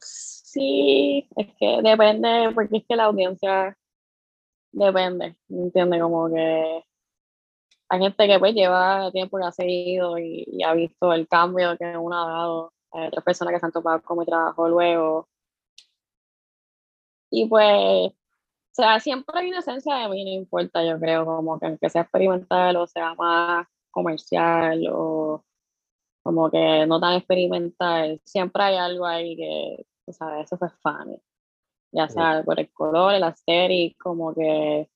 Sí, 0.00 1.28
es 1.36 1.48
que 1.58 1.82
depende, 1.82 2.50
porque 2.54 2.78
es 2.78 2.86
que 2.86 2.96
la 2.96 3.04
audiencia 3.04 3.76
depende, 4.72 5.36
¿entiendes? 5.48 6.00
Como 6.00 6.28
que 6.28 6.84
hay 7.88 8.00
gente 8.00 8.26
que 8.26 8.38
pues 8.38 8.54
lleva 8.54 9.10
tiempo 9.12 9.38
que 9.38 9.44
ha 9.44 9.52
seguido 9.52 10.18
y, 10.18 10.62
ha 10.64 10.74
visto 10.74 11.12
el 11.12 11.26
cambio 11.28 11.76
que 11.78 11.96
uno 11.96 12.16
ha 12.16 12.30
dado, 12.30 12.72
hay 12.92 13.08
otras 13.08 13.24
personas 13.24 13.54
que 13.54 13.60
se 13.60 13.66
han 13.66 13.72
topado 13.72 14.02
con 14.02 14.18
mi 14.18 14.26
trabajo 14.26 14.68
luego. 14.68 15.28
Y 17.30 17.46
pues 17.48 18.12
O 18.12 18.14
sea, 18.72 19.00
siempre 19.00 19.40
hay 19.40 19.48
una 19.48 19.60
esencia 19.60 19.96
de 19.96 20.08
mí, 20.08 20.24
no 20.24 20.30
importa, 20.32 20.84
yo 20.84 20.98
creo, 21.00 21.24
como 21.26 21.58
que 21.58 21.66
aunque 21.66 21.90
sea 21.90 22.02
experimental 22.02 22.76
o 22.76 22.86
sea 22.86 23.14
más 23.14 23.66
comercial 23.90 24.86
o 24.92 25.44
como 26.22 26.50
que 26.50 26.86
no 26.86 27.00
tan 27.00 27.14
experimental, 27.16 28.20
siempre 28.24 28.62
hay 28.64 28.76
algo 28.76 29.06
ahí 29.06 29.36
que, 29.36 29.86
o 30.06 30.12
sea, 30.12 30.40
eso 30.40 30.58
fue 30.58 30.68
funny. 30.82 31.18
Ya 31.92 32.08
sea 32.08 32.42
por 32.44 32.60
el 32.60 32.70
color, 32.72 33.14
la 33.18 33.34
serie, 33.34 33.96
como 33.98 34.34
que 34.34 34.90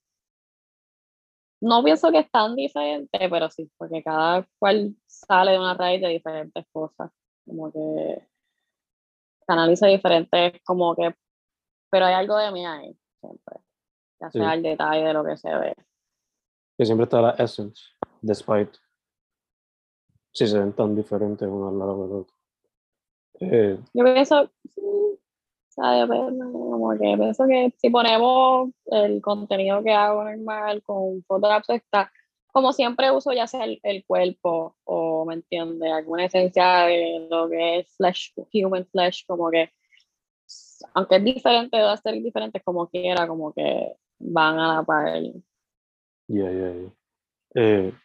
no 1.63 1.85
pienso 1.85 2.11
que 2.11 2.19
es 2.19 2.31
tan 2.31 2.57
diferente, 2.57 3.19
pero 3.31 3.49
sí, 3.49 3.71
porque 3.77 4.03
cada 4.03 4.45
cual 4.59 4.97
sale 5.07 5.53
de 5.53 5.59
una 5.61 5.75
raíz 5.75 6.01
de 6.01 6.09
diferentes 6.09 6.67
cosas. 6.73 7.11
Como 7.47 7.73
que 7.73 8.27
canaliza 9.47 9.87
diferentes, 9.87 10.61
como 10.65 10.97
que, 10.97 11.15
pero 11.89 12.07
hay 12.07 12.15
algo 12.15 12.37
de 12.37 12.51
mí 12.51 12.67
ahí, 12.67 12.99
siempre. 13.21 13.61
Ya 14.21 14.31
sea 14.31 14.55
el 14.55 14.63
detalle 14.63 15.05
de 15.05 15.13
lo 15.13 15.25
que 15.25 15.37
se 15.37 15.55
ve. 15.55 15.77
Que 16.77 16.85
siempre 16.85 17.05
está 17.05 17.21
la 17.21 17.31
essence, 17.39 17.81
despite 18.21 18.79
si 20.33 20.49
se 20.49 20.59
ven 20.59 20.73
tan 20.73 20.97
diferentes 20.97 21.47
uno 21.47 21.69
al 21.69 21.79
lado 21.79 22.03
del 22.03 22.17
otro. 22.17 22.37
Eh, 23.39 23.79
Yo 23.93 24.05
pienso, 24.05 24.51
como 25.77 26.91
que 26.93 27.17
pienso 27.17 27.47
que 27.47 27.73
si 27.79 27.91
ponemos 27.91 28.71
el 28.87 29.21
contenido 29.21 29.83
que 29.83 29.93
hago 29.93 30.25
normal 30.25 30.83
con 30.83 31.23
Photoshop 31.25 31.77
está, 31.77 32.11
como 32.53 32.73
siempre 32.73 33.11
uso 33.11 33.33
ya 33.33 33.47
sea 33.47 33.65
el, 33.65 34.05
cuerpo 34.05 34.77
o, 34.85 35.25
¿me 35.25 35.35
entiende 35.35 35.91
Alguna 35.91 36.27
esencia 36.27 36.83
de 36.83 37.27
lo 37.31 37.49
que 37.49 37.79
es 37.79 37.97
flesh, 37.97 38.35
human 38.53 38.87
flesh, 38.87 39.25
como 39.27 39.51
que, 39.51 39.71
aunque 40.95 41.17
es 41.17 41.25
diferente, 41.25 41.77
debe 41.77 41.97
ser 41.97 42.23
diferente 42.23 42.61
como 42.61 42.89
quiera, 42.89 43.27
como 43.27 43.53
que 43.53 43.97
van 44.19 44.59
a 44.59 44.77
la 44.77 44.83
par. 44.83 45.21
Yeah, 46.29 46.51
yeah, 46.51 46.93
yeah. 47.55 48.01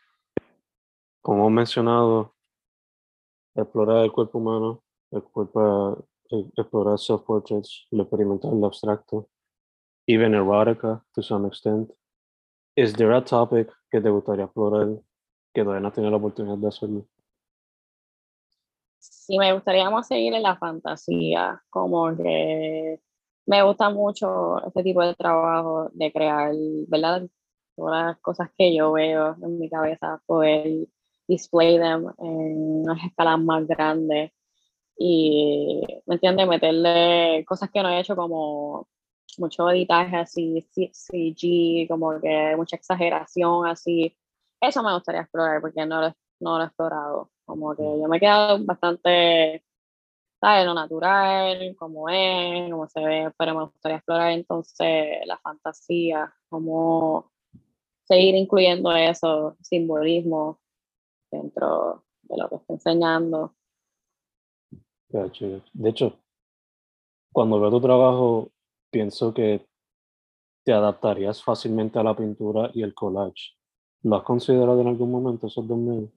Como 1.21 1.47
he 1.47 1.51
mencionado, 1.51 2.33
explorar 3.53 4.05
el 4.05 4.11
cuerpo 4.11 4.37
humano, 4.37 4.83
el 5.11 5.23
cuerpo, 5.23 6.06
explorar 6.55 6.97
self-portraits, 6.97 7.87
lo 7.91 8.03
experimental, 8.03 8.59
lo 8.59 8.67
abstracto, 8.67 9.29
even 10.07 10.33
erotica 10.33 11.03
to 11.13 11.21
some 11.21 11.47
extent. 11.47 11.91
Is 12.75 12.93
there 12.93 13.13
a 13.13 13.21
topic 13.21 13.69
que 13.91 14.01
te 14.01 14.09
gustaría 14.09 14.45
explorar 14.45 14.87
que 15.53 15.63
todavía 15.63 15.81
no 15.81 15.91
tenido 15.91 16.11
la 16.11 16.17
oportunidad 16.17 16.57
de 16.57 16.67
hacerlo? 16.67 17.07
Sí, 18.99 19.37
me 19.37 19.53
gustaría 19.53 19.89
más 19.89 20.07
seguir 20.07 20.33
en 20.33 20.43
la 20.43 20.55
fantasía, 20.57 21.61
como 21.69 22.15
que 22.15 23.01
me 23.45 23.63
gusta 23.63 23.89
mucho 23.89 24.65
este 24.65 24.83
tipo 24.83 25.01
de 25.01 25.15
trabajo 25.15 25.89
de 25.93 26.11
crear, 26.11 26.53
¿verdad? 26.87 27.27
Todas 27.75 28.05
las 28.05 28.19
cosas 28.19 28.49
que 28.57 28.75
yo 28.75 28.91
veo 28.91 29.35
en 29.41 29.59
mi 29.59 29.69
cabeza, 29.69 30.21
poder 30.25 30.87
display 31.27 31.77
them 31.77 32.07
en 32.19 32.83
unas 32.83 33.03
escalas 33.03 33.39
más 33.39 33.67
grandes 33.67 34.31
y, 34.97 35.81
¿me 36.05 36.15
entiendes? 36.15 36.47
Meterle 36.47 37.45
cosas 37.45 37.69
que 37.71 37.81
no 37.83 37.89
he 37.89 37.99
hecho 37.99 38.15
como 38.15 38.87
mucho 39.37 39.69
editaje 39.69 40.15
así, 40.17 40.67
CG, 40.71 41.87
como 41.87 42.19
que 42.21 42.55
mucha 42.55 42.75
exageración 42.77 43.67
así. 43.67 44.15
Eso 44.61 44.83
me 44.83 44.93
gustaría 44.93 45.21
explorar 45.21 45.61
porque 45.61 45.85
no 45.85 46.01
lo, 46.01 46.15
no 46.39 46.57
lo 46.57 46.63
he 46.63 46.67
explorado. 46.67 47.31
Como 47.45 47.75
que 47.75 47.83
yo 47.83 48.07
me 48.07 48.17
he 48.17 48.19
quedado 48.19 48.63
bastante, 48.65 49.63
¿sabes? 50.41 50.65
Lo 50.65 50.73
natural, 50.73 51.75
como 51.77 52.09
es, 52.09 52.71
como 52.71 52.87
se 52.87 53.01
ve, 53.01 53.33
pero 53.37 53.55
me 53.55 53.63
gustaría 53.65 53.97
explorar 53.97 54.31
entonces 54.31 55.25
la 55.25 55.37
fantasía, 55.37 56.33
como 56.49 57.31
seguir 58.05 58.35
incluyendo 58.35 58.91
eso, 58.95 59.57
simbolismo 59.61 60.59
dentro 61.31 62.05
de 62.23 62.37
lo 62.37 62.49
que 62.49 62.55
está 62.55 62.73
enseñando. 62.73 63.56
De 65.09 65.89
hecho, 65.89 66.19
cuando 67.31 67.59
veo 67.59 67.71
tu 67.71 67.81
trabajo, 67.81 68.51
pienso 68.91 69.33
que 69.33 69.65
te 70.63 70.73
adaptarías 70.73 71.41
fácilmente 71.43 71.97
a 71.97 72.03
la 72.03 72.15
pintura 72.15 72.71
y 72.73 72.83
el 72.83 72.93
collage. 72.93 73.53
¿Lo 74.03 74.17
has 74.17 74.23
considerado 74.23 74.81
en 74.81 74.87
algún 74.87 75.11
momento 75.11 75.47
esos 75.47 75.67
dos 75.67 75.77
medios? 75.77 76.09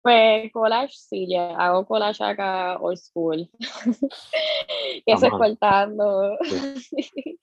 Pues 0.00 0.50
collage 0.52 0.94
sí, 0.94 1.28
ya 1.28 1.50
hago 1.56 1.84
collage 1.86 2.24
acá 2.24 2.78
old 2.80 2.96
school. 2.96 3.48
que 5.06 5.12
es 5.12 5.30
cortando. 5.30 6.38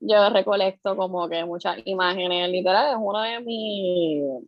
Yo 0.00 0.28
recolecto 0.30 0.96
como 0.96 1.28
que 1.28 1.44
muchas 1.44 1.78
imágenes 1.86 2.50
literales. 2.50 2.92
Es 2.92 2.98
uno 3.00 3.20
de 3.22 3.40
mis 3.40 4.46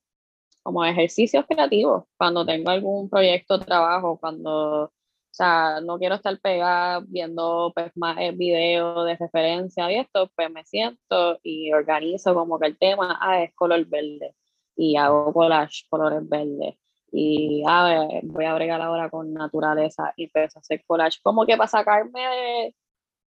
como 0.63 0.85
ejercicios 0.85 1.47
creativos, 1.49 2.05
cuando 2.19 2.45
tengo 2.45 2.69
algún 2.69 3.09
proyecto, 3.09 3.59
trabajo, 3.59 4.19
cuando, 4.21 4.93
o 5.31 5.35
sea, 5.39 5.81
no 5.81 5.99
quiero 5.99 6.17
estar 6.17 6.39
pegada 6.41 7.01
viendo 7.07 7.73
pues 7.75 7.93
más 7.97 8.17
videos 8.37 9.07
de 9.07 9.17
referencia 9.17 9.91
y 9.93 9.97
esto, 9.97 10.31
pues 10.35 10.51
me 10.51 10.65
siento 10.65 11.39
y 11.43 11.73
organizo 11.73 12.35
como 12.35 12.59
que 12.59 12.67
el 12.69 12.79
tema, 12.79 13.19
ah, 13.21 13.43
es 13.43 13.55
color 13.55 13.85
verde 13.87 14.35
y 14.77 14.97
hago 14.97 15.33
collage, 15.33 15.85
colores 15.89 16.29
verdes 16.29 16.77
y 17.13 17.63
a 17.67 17.85
ver, 17.85 18.21
voy 18.25 18.45
a 18.45 18.55
bregar 18.55 18.81
ahora 18.83 19.11
con 19.11 19.33
naturaleza 19.33 20.13
y 20.17 20.25
empiezo 20.25 20.59
a 20.59 20.61
hacer 20.61 20.85
collage, 20.87 21.19
como 21.23 21.47
que 21.47 21.57
para 21.57 21.69
sacarme 21.69 22.21
de 22.21 22.75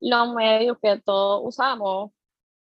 los 0.00 0.34
medios 0.34 0.78
que 0.82 0.98
todos 1.00 1.42
usamos 1.44 2.12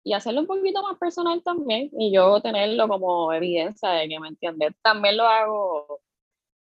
y 0.05 0.13
hacerlo 0.15 0.43
un 0.43 0.47
poquito 0.47 0.83
más 0.83 0.99
personal 0.99 1.43
también 1.43 1.91
y 1.99 2.13
yo 2.13 2.41
tenerlo 2.41 2.89
como 2.89 3.33
evidencia 3.33 3.91
de 3.91 4.09
que 4.09 4.21
me 4.21 4.29
entiendes. 4.29 4.73
También 4.83 5.17
lo 5.17 5.25
hago 5.25 6.01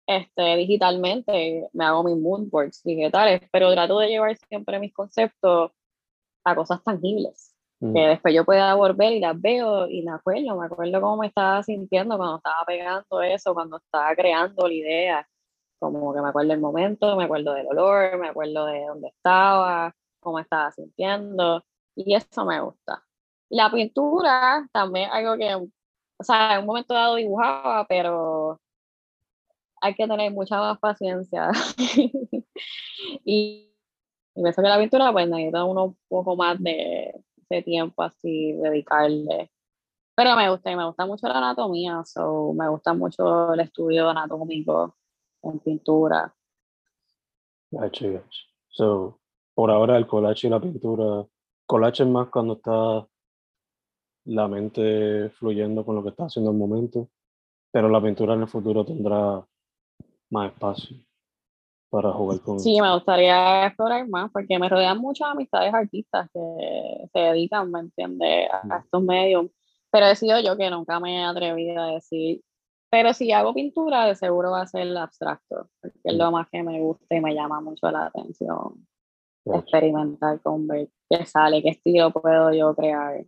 este, 0.06 0.56
digitalmente, 0.56 1.68
me 1.72 1.84
hago 1.84 2.04
mis 2.04 2.16
mood 2.16 2.48
boards 2.50 2.82
digitales, 2.82 3.40
pero 3.50 3.72
trato 3.72 3.98
de 3.98 4.08
llevar 4.08 4.36
siempre 4.36 4.78
mis 4.78 4.92
conceptos 4.92 5.72
a 6.44 6.54
cosas 6.54 6.82
tangibles, 6.82 7.54
que 7.80 7.86
mm. 7.86 7.94
después 7.94 8.34
yo 8.34 8.44
pueda 8.44 8.74
volver 8.74 9.12
y 9.14 9.20
las 9.20 9.40
veo 9.40 9.88
y 9.88 10.02
me 10.02 10.12
acuerdo, 10.12 10.56
me 10.56 10.66
acuerdo 10.66 11.00
cómo 11.00 11.16
me 11.18 11.28
estaba 11.28 11.62
sintiendo 11.62 12.16
cuando 12.16 12.36
estaba 12.36 12.64
pegando 12.66 13.22
eso, 13.22 13.54
cuando 13.54 13.78
estaba 13.78 14.14
creando 14.14 14.68
la 14.68 14.74
idea, 14.74 15.28
como 15.78 16.14
que 16.14 16.20
me 16.20 16.28
acuerdo 16.28 16.52
el 16.52 16.60
momento, 16.60 17.16
me 17.16 17.24
acuerdo 17.24 17.54
del 17.54 17.66
olor, 17.66 18.18
me 18.18 18.28
acuerdo 18.28 18.66
de 18.66 18.84
dónde 18.86 19.08
estaba, 19.08 19.94
cómo 20.20 20.38
estaba 20.38 20.70
sintiendo, 20.72 21.64
y 21.96 22.14
eso 22.14 22.44
me 22.44 22.60
gusta. 22.60 23.02
La 23.50 23.70
pintura 23.70 24.66
también 24.72 25.10
algo 25.10 25.36
que, 25.36 25.54
o 25.54 26.24
sea, 26.24 26.54
en 26.54 26.60
un 26.60 26.66
momento 26.66 26.94
dado 26.94 27.16
dibujaba, 27.16 27.86
pero 27.86 28.60
hay 29.84 29.94
que 29.94 30.08
tener 30.08 30.32
mucha 30.32 30.58
más 30.58 30.78
paciencia. 30.78 31.50
y, 33.22 33.70
y 34.34 34.42
pienso 34.42 34.62
que 34.62 34.68
la 34.68 34.78
pintura, 34.78 35.12
pues 35.12 35.28
necesita 35.28 35.64
uno 35.64 35.84
un 35.84 35.98
poco 36.08 36.36
más 36.36 36.58
de, 36.62 37.14
de 37.50 37.62
tiempo 37.62 38.02
así, 38.02 38.52
dedicarle. 38.52 39.50
Pero 40.14 40.36
me 40.36 40.48
gusta, 40.48 40.70
y 40.70 40.76
me 40.76 40.86
gusta 40.86 41.04
mucho 41.04 41.28
la 41.28 41.36
anatomía, 41.36 42.02
so, 42.06 42.54
me 42.54 42.66
gusta 42.70 42.94
mucho 42.94 43.52
el 43.52 43.60
estudio 43.60 44.08
anatómico 44.08 44.96
en 45.42 45.58
pintura. 45.58 46.34
Gotcha, 47.70 48.24
So, 48.70 49.20
por 49.54 49.70
ahora 49.70 49.98
el 49.98 50.06
collage 50.06 50.46
y 50.46 50.50
la 50.50 50.60
pintura, 50.60 51.26
collage 51.66 52.04
es 52.04 52.08
más 52.08 52.30
cuando 52.30 52.54
está 52.54 53.06
la 54.24 54.48
mente 54.48 55.28
fluyendo 55.28 55.84
con 55.84 55.96
lo 55.96 56.02
que 56.02 56.08
está 56.08 56.24
haciendo 56.24 56.52
en 56.52 56.56
el 56.56 56.60
momento, 56.60 57.10
pero 57.70 57.90
la 57.90 58.02
pintura 58.02 58.32
en 58.32 58.42
el 58.42 58.48
futuro 58.48 58.82
tendrá 58.82 59.44
más 60.30 60.52
espacio 60.52 60.96
para 61.94 62.12
jugar 62.12 62.40
con 62.40 62.58
Sí, 62.58 62.80
me 62.80 62.92
gustaría 62.92 63.66
explorar 63.66 64.08
más 64.08 64.30
porque 64.32 64.58
me 64.58 64.68
rodean 64.68 64.98
muchas 64.98 65.28
amistades 65.28 65.72
artistas 65.72 66.28
que 66.32 67.08
se 67.12 67.18
dedican, 67.18 67.70
¿me 67.70 67.80
entiendes?, 67.80 68.48
a, 68.50 68.78
estos 68.78 69.02
medios, 69.02 69.46
pero 69.92 70.06
he 70.06 70.16
sido 70.16 70.40
yo 70.40 70.56
que 70.56 70.70
nunca 70.70 70.98
me 70.98 71.20
he 71.20 71.24
atrevido 71.24 71.80
a 71.80 71.92
decir, 71.92 72.42
pero 72.90 73.12
si 73.12 73.30
hago 73.30 73.54
pintura, 73.54 74.06
de 74.06 74.16
seguro 74.16 74.50
va 74.50 74.62
a 74.62 74.66
ser 74.66 74.96
abstracto, 74.96 75.68
porque 75.80 75.98
es 76.02 76.16
lo 76.16 76.32
más 76.32 76.48
que 76.50 76.64
me 76.64 76.80
gusta 76.80 77.14
y 77.14 77.20
me 77.20 77.32
llama 77.32 77.60
mucho 77.60 77.90
la 77.90 78.06
atención. 78.06 78.86
Experimentar 79.44 80.40
con 80.42 80.66
ver 80.66 80.88
qué 81.08 81.24
sale, 81.26 81.62
qué 81.62 81.70
estilo 81.70 82.10
puedo 82.10 82.52
yo 82.52 82.74
crear. 82.74 83.24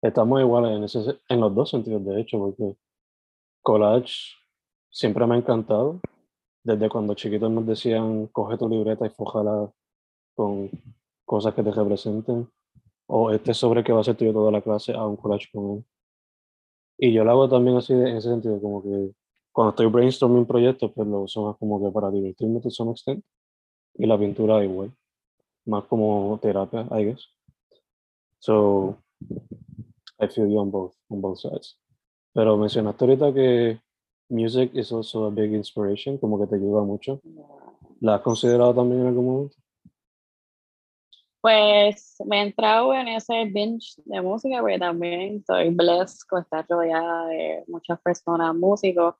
Estamos 0.00 0.40
iguales 0.40 0.76
en, 0.76 0.84
ese, 0.84 1.20
en 1.28 1.40
los 1.40 1.54
dos 1.54 1.70
sentidos, 1.70 2.04
de 2.04 2.20
hecho, 2.20 2.38
porque 2.38 2.76
collage 3.62 4.41
siempre 4.92 5.26
me 5.26 5.34
ha 5.34 5.38
encantado. 5.38 6.00
Desde 6.62 6.88
cuando 6.88 7.14
chiquitos 7.14 7.50
nos 7.50 7.66
decían, 7.66 8.28
coge 8.28 8.56
tu 8.56 8.68
libreta 8.68 9.06
y 9.06 9.10
fójala 9.10 9.72
con 10.36 10.70
cosas 11.24 11.54
que 11.54 11.62
te 11.62 11.72
representen. 11.72 12.48
O 13.06 13.30
este 13.32 13.52
sobre 13.52 13.82
que 13.82 13.92
va 13.92 14.00
a 14.00 14.04
ser 14.04 14.16
tuyo 14.16 14.32
toda 14.32 14.52
la 14.52 14.60
clase, 14.60 14.92
a 14.92 15.04
un 15.04 15.16
collage 15.16 15.48
con 15.52 15.78
él. 15.78 15.84
Y 16.98 17.12
yo 17.12 17.24
lo 17.24 17.32
hago 17.32 17.48
también 17.48 17.76
así 17.76 17.92
en 17.92 18.06
ese 18.06 18.28
sentido, 18.28 18.60
como 18.60 18.82
que 18.82 19.12
cuando 19.50 19.70
estoy 19.70 19.86
brainstorming 19.86 20.46
proyectos, 20.46 20.92
pues 20.94 21.08
lo 21.08 21.22
uso 21.22 21.56
como 21.58 21.82
que 21.82 21.90
para 21.90 22.10
divertirme 22.10 22.60
to 22.60 22.70
some 22.70 22.92
extent. 22.92 23.24
Y 23.94 24.06
la 24.06 24.18
pintura 24.18 24.64
igual. 24.64 24.92
Más 25.66 25.84
como 25.84 26.38
terapia, 26.40 26.86
I 26.92 27.04
guess. 27.04 27.26
So, 28.38 28.96
I 30.18 30.28
feel 30.28 30.48
you 30.48 30.58
on 30.58 30.70
both, 30.70 30.94
on 31.08 31.20
both 31.20 31.38
sides. 31.38 31.78
Pero 32.32 32.56
mencionaste 32.56 33.04
ahorita 33.04 33.34
que 33.34 33.80
music 34.32 34.70
is 34.74 34.90
also 34.90 35.26
a 35.26 35.30
big 35.30 35.52
inspiration, 35.52 36.18
como 36.18 36.38
que 36.38 36.46
te 36.46 36.56
ayuda 36.56 36.82
mucho. 36.82 37.20
¿La 38.00 38.16
has 38.16 38.22
considerado 38.22 38.74
también 38.74 39.02
en 39.02 39.06
algún 39.08 39.26
momento? 39.26 39.56
Pues 41.40 42.16
me 42.24 42.38
he 42.38 42.42
entrado 42.42 42.94
en 42.94 43.08
ese 43.08 43.44
binge 43.44 44.00
de 44.04 44.20
música, 44.20 44.60
porque 44.60 44.78
también 44.78 45.38
estoy 45.38 45.70
blessed 45.70 46.26
con 46.28 46.42
estar 46.42 46.64
rodeada 46.68 47.26
de 47.26 47.64
muchas 47.66 48.00
personas, 48.00 48.54
músicos, 48.54 49.14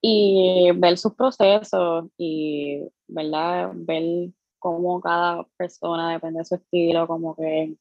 y 0.00 0.70
ver 0.76 0.98
sus 0.98 1.14
procesos 1.14 2.04
y, 2.18 2.82
¿verdad? 3.08 3.70
Ver 3.74 4.30
cómo 4.58 5.00
cada 5.00 5.44
persona, 5.56 6.12
depende 6.12 6.40
de 6.40 6.44
su 6.44 6.54
estilo, 6.56 7.06
como 7.06 7.34
que 7.34 7.74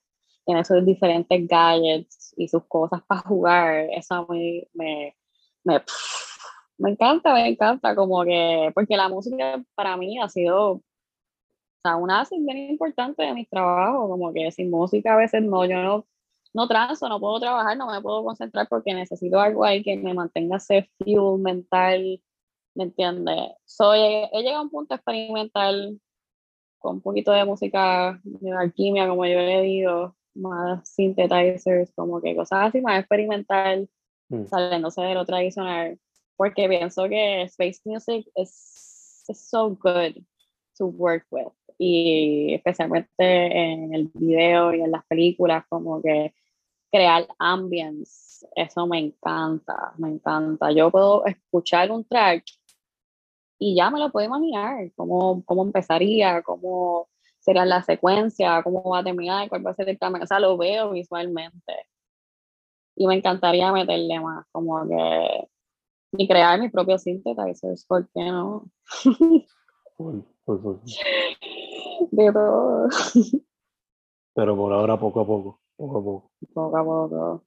tiene 0.45 0.65
sus 0.65 0.85
diferentes 0.85 1.47
gadgets 1.47 2.33
y 2.37 2.47
sus 2.47 2.63
cosas 2.65 3.01
para 3.07 3.21
jugar, 3.21 3.87
eso 3.91 4.25
me, 4.29 4.67
me, 4.73 5.15
me, 5.63 5.81
me 6.77 6.91
encanta, 6.91 7.33
me 7.33 7.47
encanta, 7.47 7.95
como 7.95 8.23
que, 8.23 8.71
porque 8.73 8.97
la 8.97 9.09
música 9.09 9.63
para 9.75 9.97
mí 9.97 10.19
ha 10.19 10.29
sido 10.29 10.81
sea, 11.83 11.97
una 11.97 12.17
base 12.19 12.37
bien 12.39 12.57
importante 12.71 13.23
de 13.23 13.33
mi 13.33 13.45
trabajo, 13.45 14.07
como 14.09 14.33
que 14.33 14.51
sin 14.51 14.69
música 14.71 15.13
a 15.13 15.17
veces 15.17 15.43
no, 15.43 15.65
yo 15.65 15.81
no, 15.83 16.05
no 16.53 16.67
transo, 16.67 17.07
no 17.09 17.19
puedo 17.19 17.39
trabajar, 17.39 17.77
no 17.77 17.91
me 17.91 18.01
puedo 18.01 18.23
concentrar 18.23 18.67
porque 18.69 18.93
necesito 18.93 19.39
algo 19.39 19.63
ahí 19.65 19.83
que 19.83 19.97
me 19.97 20.13
mantenga 20.13 20.57
ese 20.57 20.89
fuel 20.97 21.39
mental, 21.41 22.21
¿me 22.75 22.85
entiendes? 22.85 23.51
Soy, 23.65 23.99
he 23.99 24.41
llegado 24.41 24.59
a 24.59 24.63
un 24.63 24.69
punto 24.69 24.95
experimental 24.95 25.99
con 26.79 26.95
un 26.95 27.01
poquito 27.01 27.31
de 27.31 27.45
música 27.45 28.19
de 28.23 28.51
alquimia, 28.51 29.07
como 29.07 29.25
yo 29.25 29.39
le 29.39 29.61
digo, 29.61 30.15
más 30.35 30.87
synthesizers, 30.89 31.93
como 31.95 32.21
que 32.21 32.35
cosas 32.35 32.67
así, 32.69 32.81
más 32.81 32.99
experimental, 32.99 33.89
mm. 34.29 34.45
saliéndose 34.45 35.01
de 35.01 35.13
lo 35.13 35.25
tradicional, 35.25 35.99
porque 36.35 36.67
pienso 36.67 37.07
que 37.07 37.43
space 37.43 37.81
music 37.85 38.27
es 38.35 39.23
so 39.33 39.69
good 39.69 40.15
to 40.77 40.87
work 40.87 41.25
with 41.31 41.51
y 41.77 42.53
especialmente 42.53 43.13
en 43.19 43.93
el 43.93 44.11
video 44.13 44.73
y 44.73 44.81
en 44.81 44.91
las 44.91 45.05
películas, 45.05 45.65
como 45.69 46.01
que 46.01 46.33
crear 46.91 47.27
ambience, 47.39 48.47
eso 48.55 48.85
me 48.87 48.99
encanta, 48.99 49.93
me 49.97 50.09
encanta. 50.09 50.71
Yo 50.71 50.91
puedo 50.91 51.25
escuchar 51.25 51.91
un 51.91 52.05
track 52.05 52.43
y 53.59 53.75
ya 53.75 53.89
me 53.89 53.99
lo 53.99 54.11
puedo 54.11 54.27
imaginar, 54.27 54.91
cómo, 54.95 55.43
cómo 55.45 55.63
empezaría, 55.63 56.41
cómo 56.43 57.09
sería 57.39 57.65
la 57.65 57.81
secuencia, 57.83 58.61
cómo 58.63 58.83
va 58.83 58.99
a 58.99 59.03
terminar, 59.03 59.49
cuál 59.49 59.65
va 59.65 59.71
a 59.71 59.75
ser 59.75 59.89
el 59.89 59.97
camino, 59.99 60.23
o 60.23 60.27
sea, 60.27 60.39
lo 60.39 60.57
veo 60.57 60.91
visualmente. 60.91 61.73
Y 62.95 63.07
me 63.07 63.15
encantaría 63.15 63.71
meterle 63.71 64.19
más, 64.19 64.45
como 64.51 64.87
que, 64.87 65.49
y 66.17 66.27
crear 66.27 66.59
mi 66.59 66.69
propio 66.69 66.97
synthesizers, 66.97 67.85
¿por 67.85 68.07
qué 68.09 68.25
no? 68.25 68.69
De 72.11 72.31
todo. 72.31 72.89
Pero 74.35 74.55
por 74.55 74.73
ahora 74.73 74.99
poco 74.99 75.21
a 75.21 75.25
poco, 75.27 75.59
poco 75.75 75.97
a 75.97 76.03
poco. 76.03 76.31
Poco 76.53 76.77
a 76.77 76.83
poco. 76.83 77.43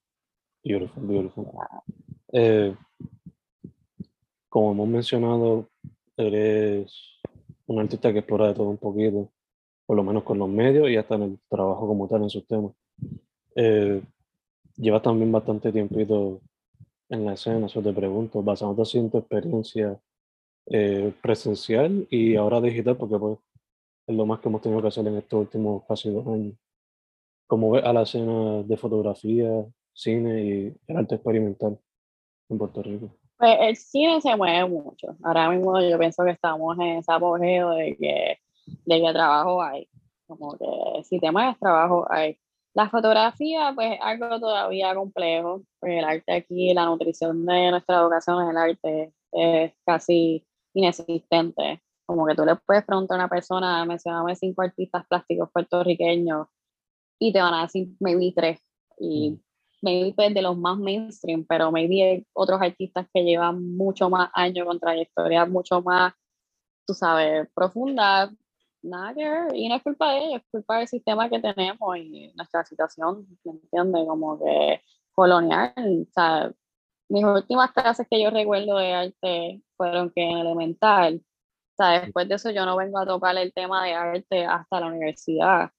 Beautiful, 0.63 1.07
beautiful. 1.07 1.45
Eh, 2.33 2.75
como 4.49 4.71
hemos 4.71 4.87
mencionado, 4.87 5.69
eres 6.15 7.21
un 7.67 7.79
artista 7.79 8.11
que 8.11 8.19
explora 8.19 8.47
de 8.47 8.53
todo 8.53 8.69
un 8.69 8.77
poquito, 8.77 9.29
por 9.85 9.95
lo 9.95 10.03
menos 10.03 10.23
con 10.23 10.39
los 10.39 10.49
medios 10.49 10.89
y 10.89 10.97
hasta 10.97 11.15
en 11.15 11.21
el 11.23 11.39
trabajo 11.49 11.87
como 11.87 12.07
tal 12.07 12.23
en 12.23 12.29
sus 12.29 12.45
temas. 12.47 12.73
Eh, 13.55 14.01
llevas 14.75 15.01
también 15.01 15.31
bastante 15.31 15.71
tiempito 15.71 16.41
en 17.09 17.25
la 17.25 17.33
escena, 17.33 17.67
eso 17.67 17.81
te 17.81 17.93
pregunto, 17.93 18.41
basándote 18.43 18.97
en 18.97 19.09
tu 19.09 19.17
experiencia 19.19 19.99
eh, 20.67 21.13
presencial 21.21 22.07
y 22.09 22.35
ahora 22.35 22.61
digital, 22.61 22.97
porque 22.97 23.17
pues 23.17 23.39
es 24.07 24.15
lo 24.15 24.25
más 24.25 24.39
que 24.39 24.49
hemos 24.49 24.61
tenido 24.61 24.81
que 24.81 24.87
hacer 24.89 25.07
en 25.07 25.17
estos 25.17 25.39
últimos 25.41 25.83
casi 25.87 26.11
dos 26.11 26.27
años. 26.27 26.55
Como 27.47 27.71
ves 27.71 27.83
a 27.83 27.93
la 27.93 28.01
escena 28.01 28.63
de 28.63 28.77
fotografía, 28.77 29.65
cine 29.93 30.43
y 30.43 30.75
el 30.87 30.97
arte 30.97 31.15
experimental 31.15 31.79
en 32.49 32.57
Puerto 32.57 32.83
Rico? 32.83 33.09
Pues 33.37 33.57
el 33.59 33.75
cine 33.75 34.21
se 34.21 34.35
mueve 34.35 34.67
mucho. 34.67 35.15
Ahora 35.23 35.49
mismo 35.49 35.79
yo 35.81 35.97
pienso 35.99 36.23
que 36.23 36.31
estamos 36.31 36.77
en 36.79 36.97
ese 36.97 37.11
apogeo 37.11 37.71
de 37.71 37.95
que, 37.97 38.39
de 38.85 39.01
que 39.01 39.13
trabajo 39.13 39.61
hay. 39.61 39.87
Como 40.25 40.57
que 40.57 41.03
si 41.03 41.19
te 41.19 41.31
mueves, 41.31 41.57
trabajo 41.59 42.05
hay. 42.09 42.37
La 42.77 42.91
fotografía, 42.91 43.71
pues 43.73 43.97
algo 43.99 44.39
todavía 44.39 44.93
complejo. 44.93 45.63
Pues 45.79 45.93
el 45.97 46.05
arte 46.05 46.31
aquí, 46.31 46.71
la 46.75 46.85
nutrición 46.85 47.43
de 47.43 47.71
nuestra 47.71 48.01
educación 48.01 48.43
en 48.43 48.49
el 48.51 48.57
arte 48.57 49.13
es 49.31 49.73
casi 49.83 50.45
inexistente. 50.75 51.81
Como 52.05 52.27
que 52.27 52.35
tú 52.35 52.45
le 52.45 52.55
puedes 52.57 52.85
preguntar 52.85 53.15
a 53.15 53.23
una 53.23 53.29
persona, 53.29 53.83
mencioname 53.83 54.35
cinco 54.35 54.61
artistas 54.61 55.07
plásticos 55.07 55.49
puertorriqueños 55.51 56.49
y 57.19 57.33
te 57.33 57.41
van 57.41 57.55
a 57.55 57.63
decir 57.63 57.87
maybe 57.99 58.31
tres. 58.35 58.59
Y 58.99 59.31
mm. 59.31 59.39
maybe 59.81 60.13
pues 60.15 60.35
de 60.35 60.43
los 60.43 60.55
más 60.55 60.77
mainstream, 60.77 61.47
pero 61.49 61.71
maybe 61.71 62.03
hay 62.03 62.27
otros 62.33 62.61
artistas 62.61 63.07
que 63.11 63.23
llevan 63.23 63.75
mucho 63.75 64.07
más 64.07 64.29
años 64.35 64.67
con 64.67 64.79
trayectoria 64.79 65.47
mucho 65.47 65.81
más, 65.81 66.13
tú 66.85 66.93
sabes, 66.93 67.49
profunda. 67.55 68.31
Nada 68.87 69.13
que 69.13 69.29
ver. 69.29 69.55
Y 69.55 69.69
no 69.69 69.75
es 69.75 69.83
culpa 69.83 70.13
de 70.13 70.19
ellos, 70.19 70.41
es 70.41 70.51
culpa 70.51 70.77
del 70.79 70.87
sistema 70.87 71.29
que 71.29 71.39
tenemos 71.39 71.97
y 71.97 72.31
nuestra 72.35 72.63
situación, 72.65 73.27
¿me 73.43 73.51
entiendes? 73.51 74.07
Como 74.07 74.39
que 74.39 74.81
colonial. 75.13 75.73
O 75.77 76.11
sea, 76.13 76.51
mis 77.09 77.23
últimas 77.23 77.71
clases 77.71 78.07
que 78.09 78.21
yo 78.21 78.29
recuerdo 78.29 78.77
de 78.77 78.93
arte 78.93 79.61
fueron 79.77 80.11
que 80.11 80.23
en 80.23 80.37
elemental 80.39 81.21
sea, 81.77 82.01
después 82.01 82.27
de 82.27 82.35
eso 82.35 82.51
yo 82.51 82.65
no 82.65 82.75
vengo 82.77 82.99
a 82.99 83.05
tocar 83.05 83.37
el 83.37 83.53
tema 83.53 83.85
de 83.85 83.93
arte 83.93 84.45
hasta 84.45 84.79
la 84.79 84.87
universidad, 84.87 85.71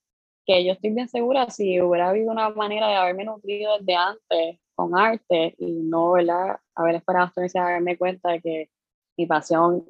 que 0.47 0.65
yo 0.65 0.73
estoy 0.73 0.91
bien 0.91 1.09
segura 1.09 1.51
si 1.51 1.81
hubiera 1.81 2.11
habido 2.11 2.31
una 2.33 2.51
manera 2.51 2.89
de 2.89 2.95
haberme 2.97 3.25
nutrido 3.25 3.79
desde 3.79 3.97
antes 3.97 4.61
con 4.75 4.97
arte 4.97 5.55
y 5.59 5.73
no, 5.73 6.13
¿verdad? 6.13 6.59
Haber 6.75 6.97
esperado 6.97 7.27
hasta 7.27 7.43
a 7.43 7.73
darme 7.73 7.99
cuenta 7.99 8.31
de 8.31 8.41
que 8.41 8.71
mi 9.17 9.27
pasión 9.27 9.85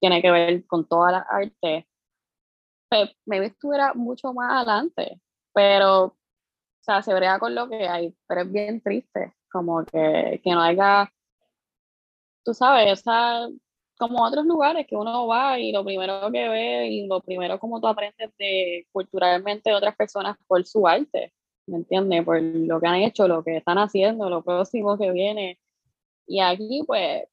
tiene 0.00 0.22
que 0.22 0.30
ver 0.30 0.66
con 0.66 0.88
toda 0.88 1.12
la 1.12 1.18
arte, 1.18 1.52
pues 1.60 1.86
me 3.26 3.46
estuviera 3.46 3.94
mucho 3.94 4.32
más 4.32 4.52
adelante, 4.52 5.20
pero, 5.52 6.04
o 6.04 6.16
sea, 6.80 7.02
se 7.02 7.14
brega 7.14 7.38
con 7.38 7.54
lo 7.54 7.68
que 7.68 7.88
hay, 7.88 8.14
pero 8.26 8.42
es 8.42 8.52
bien 8.52 8.80
triste, 8.80 9.34
como 9.50 9.84
que, 9.84 10.40
que 10.42 10.50
no 10.52 10.60
haya, 10.62 11.12
tú 12.44 12.54
sabes, 12.54 12.92
o 13.00 13.02
sea, 13.02 13.48
como 13.98 14.24
otros 14.24 14.44
lugares 14.46 14.86
que 14.86 14.96
uno 14.96 15.26
va 15.26 15.58
y 15.58 15.72
lo 15.72 15.84
primero 15.84 16.30
que 16.32 16.48
ve 16.48 16.88
y 16.88 17.06
lo 17.06 17.20
primero 17.20 17.58
como 17.60 17.80
tú 17.80 17.86
aprendes 17.86 18.30
de 18.38 18.86
culturalmente 18.92 19.70
de 19.70 19.76
otras 19.76 19.96
personas 19.96 20.36
por 20.46 20.64
su 20.66 20.86
arte, 20.88 21.32
¿me 21.66 21.76
entiendes? 21.78 22.24
Por 22.24 22.42
lo 22.42 22.80
que 22.80 22.86
han 22.88 22.96
hecho, 22.96 23.28
lo 23.28 23.44
que 23.44 23.58
están 23.58 23.78
haciendo, 23.78 24.28
lo 24.28 24.42
próximo 24.42 24.98
que 24.98 25.12
viene. 25.12 25.60
Y 26.26 26.40
aquí 26.40 26.82
pues 26.86 27.24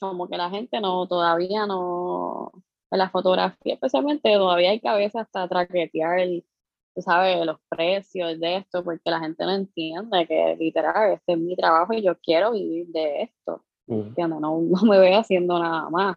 como 0.00 0.28
que 0.28 0.36
la 0.36 0.50
gente 0.50 0.80
no, 0.80 1.06
todavía 1.06 1.66
no, 1.66 2.52
en 2.90 2.98
la 2.98 3.10
fotografía 3.10 3.74
especialmente 3.74 4.34
todavía 4.34 4.70
hay 4.70 4.80
cabeza 4.80 5.20
hasta 5.20 5.48
traquetear, 5.48 6.20
tú 6.94 7.02
sabes, 7.02 7.44
los 7.46 7.58
precios 7.68 8.38
de 8.40 8.56
esto, 8.58 8.82
porque 8.84 9.10
la 9.10 9.20
gente 9.20 9.44
no 9.44 9.52
entiende 9.52 10.26
que 10.26 10.56
literal, 10.58 11.12
este 11.12 11.32
es 11.32 11.38
mi 11.38 11.56
trabajo 11.56 11.92
y 11.92 12.02
yo 12.02 12.18
quiero 12.18 12.52
vivir 12.52 12.88
de 12.88 13.22
esto. 13.22 13.64
No, 13.86 14.40
no 14.40 14.82
me 14.82 14.98
veo 14.98 15.18
haciendo 15.18 15.58
nada 15.58 15.88
más. 15.90 16.16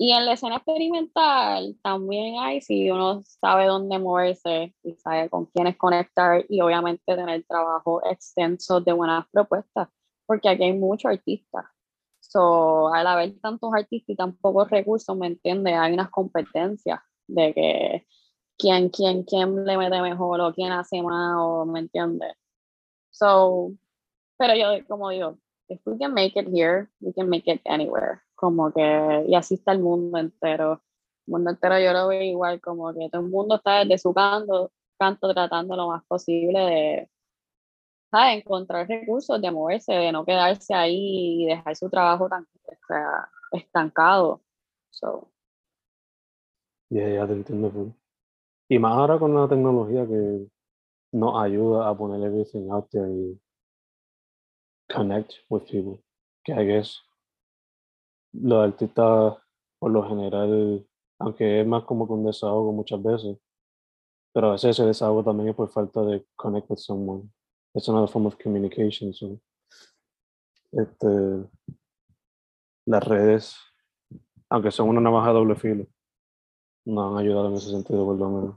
Y 0.00 0.12
en 0.12 0.26
la 0.26 0.34
escena 0.34 0.56
experimental 0.56 1.76
también 1.82 2.38
hay, 2.38 2.60
si 2.60 2.88
uno 2.88 3.20
sabe 3.24 3.66
dónde 3.66 3.98
moverse 3.98 4.72
y 4.84 4.94
sabe 4.94 5.28
con 5.28 5.46
quiénes 5.46 5.76
conectar 5.76 6.44
y 6.48 6.60
obviamente 6.60 7.16
tener 7.16 7.44
trabajo 7.44 8.00
extenso 8.08 8.80
de 8.80 8.92
buenas 8.92 9.26
propuestas, 9.32 9.88
porque 10.24 10.48
aquí 10.48 10.62
hay 10.62 10.72
muchos 10.72 11.10
artistas. 11.10 11.64
So, 12.28 12.92
al 12.92 13.06
haber 13.06 13.40
tantos 13.40 13.70
artistas 13.74 14.10
y 14.10 14.16
tan 14.16 14.36
pocos 14.36 14.70
recursos, 14.70 15.16
¿me 15.16 15.28
entiende 15.28 15.72
Hay 15.74 15.94
unas 15.94 16.10
competencias 16.10 17.00
de 17.26 17.54
que 17.54 18.06
quién, 18.58 18.90
quién, 18.90 19.24
quién 19.24 19.64
le 19.64 19.78
mete 19.78 20.00
mejor 20.02 20.40
o 20.42 20.52
quién 20.54 20.72
hace 20.72 21.02
más, 21.02 21.36
o 21.38 21.64
¿me 21.64 21.80
entiende 21.80 22.34
So, 23.10 23.72
pero 24.36 24.54
yo, 24.54 24.86
como 24.86 25.10
digo, 25.10 25.38
if 25.68 25.80
we 25.86 25.98
can 25.98 26.14
make 26.14 26.38
it 26.38 26.48
here, 26.48 26.88
we 27.00 27.12
can 27.12 27.28
make 27.28 27.50
it 27.50 27.60
anywhere. 27.64 28.20
Como 28.34 28.72
que, 28.72 29.24
y 29.26 29.34
así 29.34 29.54
está 29.54 29.72
el 29.72 29.80
mundo 29.80 30.18
entero. 30.18 30.82
El 31.26 31.32
mundo 31.32 31.50
entero 31.50 31.80
yo 31.80 31.92
lo 31.92 32.08
veo 32.08 32.22
igual, 32.22 32.60
como 32.60 32.92
que 32.94 33.08
todo 33.10 33.22
el 33.22 33.28
mundo 33.28 33.56
está 33.56 33.84
desde 33.84 33.98
su 33.98 34.14
canto, 34.14 34.70
canto 34.98 35.32
tratando 35.32 35.76
lo 35.76 35.88
más 35.88 36.04
posible 36.06 36.60
de 36.60 37.10
¿sabes? 38.10 38.38
encontrar 38.38 38.88
recursos, 38.88 39.40
de 39.40 39.50
moverse, 39.50 39.92
de 39.92 40.12
no 40.12 40.24
quedarse 40.24 40.74
ahí 40.74 41.44
y 41.44 41.46
dejar 41.46 41.76
su 41.76 41.88
trabajo 41.90 42.28
tan 42.28 42.46
estancado. 43.52 44.42
So. 44.90 45.30
Ya, 46.90 47.08
ya 47.08 47.26
te 47.26 47.32
entiendo. 47.34 47.94
Y 48.68 48.78
más 48.78 48.92
ahora 48.92 49.18
con 49.18 49.34
la 49.34 49.48
tecnología 49.48 50.06
que 50.06 50.46
nos 51.12 51.42
ayuda 51.42 51.88
a 51.88 51.96
poner 51.96 52.22
everything 52.22 52.70
out 52.70 52.88
there 52.90 53.08
y 53.10 53.40
connect 54.92 55.32
with 55.48 55.64
people. 55.70 56.02
Que 56.44 56.52
I 56.52 56.66
guess 56.66 57.02
los 58.32 58.64
artistas, 58.64 59.36
por 59.78 59.90
lo 59.90 60.06
general, 60.08 60.86
aunque 61.18 61.60
es 61.60 61.66
más 61.66 61.84
como 61.84 62.06
que 62.06 62.12
un 62.12 62.24
desahogo 62.24 62.72
muchas 62.72 63.02
veces, 63.02 63.38
pero 64.32 64.48
a 64.48 64.52
veces 64.52 64.70
ese 64.70 64.86
desahogo 64.86 65.24
también 65.24 65.50
es 65.50 65.56
por 65.56 65.68
falta 65.70 66.02
de 66.02 66.26
connect 66.36 66.70
with 66.70 66.78
someone. 66.78 67.30
It's 67.74 67.88
another 67.88 68.08
form 68.08 68.26
of 68.26 68.38
communication. 68.38 69.12
So, 69.12 69.40
este, 70.72 71.48
las 72.86 73.04
redes, 73.04 73.56
aunque 74.50 74.70
son 74.70 74.88
una 74.88 75.00
navaja 75.00 75.30
doble 75.30 75.54
filo, 75.54 75.86
nos 76.84 77.12
han 77.12 77.18
ayudado 77.18 77.48
en 77.48 77.54
ese 77.54 77.70
sentido, 77.70 78.04
por 78.04 78.16
lo 78.16 78.28
menos. 78.30 78.54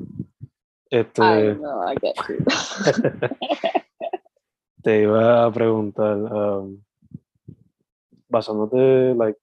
Este, 0.89 1.21
I 1.21 1.55
know, 1.55 1.83
I 1.83 1.95
get 2.01 2.15
you. 2.27 2.45
te 4.83 5.01
iba 5.03 5.45
a 5.45 5.51
preguntar, 5.51 6.17
um, 6.17 6.83
basándote 8.29 9.13
like, 9.15 9.37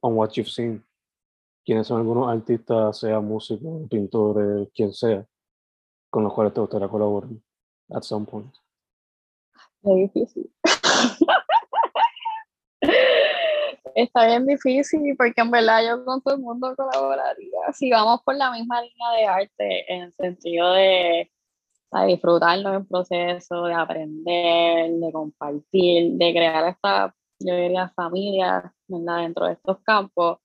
on 0.00 0.14
what 0.14 0.30
you've 0.36 0.50
seen, 0.50 0.84
¿quiénes 1.64 1.86
son 1.86 1.98
algunos 1.98 2.28
artistas, 2.30 2.98
sea 2.98 3.20
músicos, 3.20 3.88
pintores, 3.88 4.68
quien 4.74 4.92
sea, 4.92 5.26
con 6.10 6.24
los 6.24 6.32
cuales 6.32 6.54
te 6.54 6.60
gustaría 6.60 6.88
colaborar 6.88 7.30
at 7.90 8.02
some 8.02 8.24
point? 8.26 8.54
Es 9.86 9.94
difícil. 9.94 10.50
Está 13.94 14.26
bien 14.26 14.46
difícil 14.46 15.14
porque 15.16 15.40
en 15.40 15.50
verdad 15.50 15.80
yo 15.86 16.04
con 16.04 16.20
todo 16.22 16.34
el 16.34 16.40
mundo 16.40 16.74
colaboraría. 16.76 17.72
Si 17.72 17.90
vamos 17.90 18.20
por 18.24 18.34
la 18.36 18.50
misma 18.50 18.82
línea 18.82 19.10
de 19.12 19.24
arte, 19.26 19.92
en 19.92 20.02
el 20.02 20.14
sentido 20.14 20.72
de, 20.72 21.30
de 21.92 22.06
disfrutarnos 22.06 22.74
en 22.74 22.86
proceso, 22.86 23.64
de 23.64 23.74
aprender, 23.74 24.90
de 24.90 25.12
compartir, 25.12 26.12
de 26.14 26.32
crear 26.32 26.68
esta, 26.68 27.14
yo 27.38 27.54
diría, 27.54 27.88
familia 27.94 28.74
¿verdad? 28.88 29.18
dentro 29.22 29.46
de 29.46 29.52
estos 29.52 29.78
campos, 29.82 30.38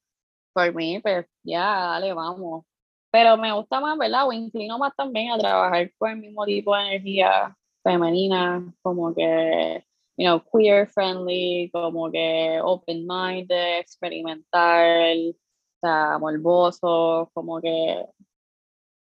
por 0.53 0.73
mí, 0.75 0.99
pues 0.99 1.25
ya, 1.43 1.63
dale, 1.63 2.13
vamos. 2.13 2.65
Pero 3.11 3.37
me 3.37 3.51
gusta 3.53 3.79
más, 3.81 3.97
¿verdad? 3.97 4.27
O 4.27 4.33
inclino 4.33 4.77
más 4.77 4.95
también 4.95 5.31
a 5.31 5.37
trabajar 5.37 5.91
con 5.97 6.11
el 6.11 6.17
mismo 6.17 6.45
tipo 6.45 6.75
de 6.75 6.83
energía 6.83 7.57
femenina, 7.83 8.73
como 8.81 9.13
que 9.13 9.83
you 10.17 10.25
know, 10.27 10.39
queer 10.39 10.87
friendly, 10.87 11.69
como 11.73 12.11
que 12.11 12.59
open 12.61 13.07
minded, 13.07 13.79
experimental, 13.79 15.29
o 15.31 15.79
sea, 15.81 16.17
morboso, 16.19 17.29
como 17.33 17.59
que 17.61 18.05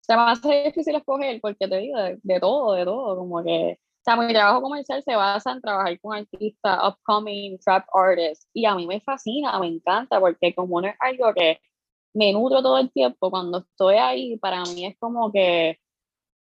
se 0.02 0.16
me 0.16 0.22
hace 0.24 0.64
difícil 0.66 0.96
escoger 0.96 1.40
porque 1.42 1.68
te 1.68 1.78
digo 1.78 1.98
de, 1.98 2.20
de 2.22 2.40
todo, 2.40 2.74
de 2.74 2.86
todo, 2.86 3.18
como 3.18 3.44
que 3.44 3.80
o 3.80 4.04
sea, 4.06 4.18
mi 4.18 4.32
trabajo 4.34 4.62
comercial 4.62 5.02
se 5.04 5.16
basa 5.16 5.52
en 5.52 5.62
trabajar 5.62 6.00
con 6.00 6.16
artistas, 6.16 6.80
upcoming 6.88 7.58
trap 7.58 7.88
artists, 7.92 8.48
y 8.54 8.66
a 8.66 8.76
mí 8.76 8.86
me 8.86 9.02
fascina, 9.02 9.58
me 9.60 9.68
encanta, 9.68 10.20
porque 10.20 10.54
como 10.54 10.80
no 10.80 10.88
es 10.90 10.96
algo 11.00 11.34
que 11.34 11.60
me 12.14 12.32
nutro 12.32 12.62
todo 12.62 12.78
el 12.78 12.92
tiempo, 12.92 13.32
cuando 13.32 13.60
estoy 13.60 13.96
ahí, 13.96 14.38
para 14.38 14.62
mí 14.64 14.86
es 14.86 14.96
como 15.00 15.32
que 15.32 15.80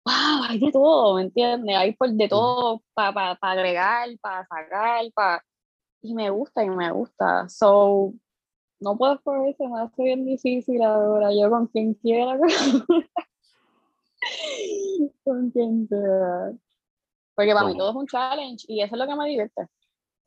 wow, 0.05 0.43
hay 0.47 0.59
de 0.59 0.71
todo, 0.71 1.15
¿me 1.15 1.23
entiendes? 1.23 1.75
Hay 1.75 1.93
por 1.93 2.11
de 2.11 2.27
todo 2.27 2.81
para 2.93 3.13
pa, 3.13 3.35
pa 3.35 3.51
agregar, 3.51 4.09
para 4.21 4.45
sacar, 4.45 5.05
para... 5.13 5.43
Y 6.01 6.13
me 6.13 6.29
gusta, 6.29 6.63
y 6.63 6.69
me 6.69 6.91
gusta. 6.91 7.49
So, 7.49 8.13
no 8.79 8.97
puedo 8.97 9.15
escoger, 9.15 9.55
se 9.55 9.67
me 9.67 9.81
hace 9.81 10.03
bien 10.03 10.25
difícil 10.25 10.83
ahora. 10.83 11.31
Yo 11.33 11.49
con 11.49 11.65
quien 11.67 11.95
quiera. 11.95 12.37
con 15.23 15.49
quien 15.49 15.87
sea. 15.87 16.53
Porque 17.33 17.53
para 17.53 17.67
mí 17.67 17.75
todo 17.75 17.89
es 17.89 17.95
un 17.95 18.05
challenge 18.05 18.65
y 18.67 18.81
eso 18.81 18.95
es 18.95 18.99
lo 18.99 19.07
que 19.07 19.15
me 19.15 19.27
divierte. 19.27 19.65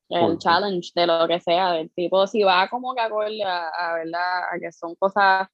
El 0.08 0.38
challenge 0.38 0.90
de 0.94 1.06
lo 1.06 1.28
que 1.28 1.38
sea, 1.38 1.72
del 1.72 1.90
tipo, 1.90 2.26
si 2.26 2.42
va 2.42 2.68
como 2.68 2.94
que 2.94 3.00
acorde 3.00 3.42
a, 3.44 3.68
a, 3.68 3.94
¿verdad? 3.94 4.44
a 4.50 4.58
que 4.58 4.72
son 4.72 4.94
cosas 4.96 5.46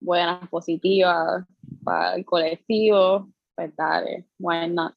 buenas, 0.00 0.48
positivas 0.48 1.44
para 1.84 2.14
el 2.14 2.24
colectivo, 2.24 3.28
pues 3.58 3.74
dale, 3.74 4.24
why 4.38 4.68
not? 4.68 4.94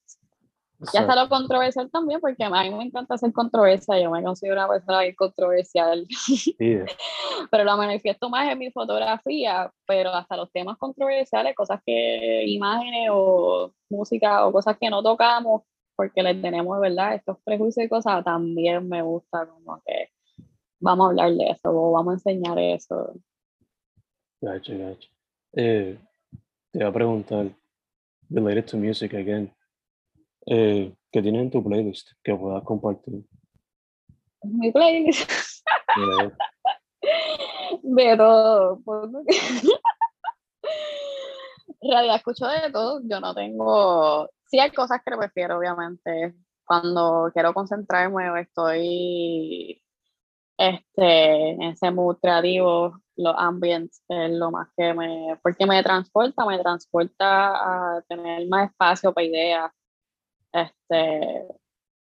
Ya 0.93 1.01
está 1.01 1.15
lo 1.15 1.27
controversial 1.29 1.89
también, 1.89 2.19
porque 2.21 2.43
a 2.43 2.49
mí 2.49 2.69
me 2.69 2.83
encanta 2.83 3.15
hacer 3.15 3.33
controversia, 3.33 3.99
yo 3.99 4.11
me 4.11 4.23
considero 4.23 4.55
una 4.55 4.67
persona 4.67 5.01
bien 5.01 5.15
controversial, 5.15 6.05
Sí, 6.09 6.53
pero 7.51 7.63
lo 7.63 7.77
manifiesto 7.77 8.29
más 8.29 8.51
en 8.51 8.59
mi 8.59 8.71
fotografía, 8.71 9.71
pero 9.87 10.11
hasta 10.11 10.37
los 10.37 10.51
temas 10.51 10.77
controversiales, 10.77 11.55
cosas 11.55 11.81
que, 11.83 12.45
imágenes 12.45 13.09
o 13.11 13.73
música 13.89 14.45
o 14.45 14.51
cosas 14.51 14.77
que 14.79 14.91
no 14.91 15.01
tocamos, 15.01 15.63
porque 15.95 16.21
les 16.21 16.39
tenemos, 16.39 16.79
¿verdad? 16.79 17.15
Estos 17.15 17.37
prejuicios 17.43 17.85
y 17.85 17.89
cosas, 17.89 18.23
también 18.23 18.87
me 18.87 19.01
gusta 19.01 19.47
como 19.47 19.81
que 19.85 20.09
vamos 20.79 21.07
a 21.07 21.09
hablar 21.09 21.31
de 21.31 21.49
eso, 21.49 21.69
o 21.71 21.91
vamos 21.93 22.11
a 22.11 22.15
enseñar 22.15 22.59
eso. 22.59 23.15
Gacho, 24.39 24.77
gacho. 24.77 25.09
Eh, 25.53 25.97
te 26.71 26.79
iba 26.79 26.89
a 26.89 26.93
preguntar, 26.93 27.51
related 28.31 28.65
to 28.67 28.77
music 28.77 29.13
again, 29.13 29.53
eh, 30.47 30.93
¿qué 31.11 31.21
tienes 31.21 31.41
en 31.43 31.51
tu 31.51 31.63
playlist 31.63 32.11
que 32.23 32.35
puedas 32.35 32.63
compartir? 32.63 33.23
Mi 34.43 34.71
playlist. 34.71 35.29
De 37.83 38.17
todo. 38.17 38.79
porque- 38.83 39.17
En 41.81 41.91
realidad 41.91 42.15
escucho 42.17 42.45
de 42.47 42.71
todo. 42.71 43.01
Yo 43.03 43.19
no 43.19 43.33
tengo. 43.33 44.29
Sí, 44.45 44.59
hay 44.59 44.71
cosas 44.71 45.01
que 45.05 45.15
prefiero, 45.17 45.57
obviamente. 45.57 46.35
Cuando 46.65 47.29
quiero 47.33 47.53
concentrarme 47.53 48.29
o 48.29 48.37
estoy 48.37 49.81
este, 50.57 51.49
en 51.51 51.61
ese 51.63 51.91
mood 51.91 52.17
creativo, 52.21 52.99
los 53.15 53.35
ambients 53.37 54.03
es 54.09 54.31
lo 54.31 54.51
más 54.51 54.69
que 54.77 54.93
me. 54.93 55.37
Porque 55.43 55.65
me 55.65 55.81
transporta, 55.83 56.45
me 56.45 56.59
transporta 56.59 57.97
a 57.97 58.01
tener 58.07 58.47
más 58.47 58.69
espacio 58.71 59.13
para 59.13 59.27
ideas. 59.27 59.71
Este, 60.53 61.47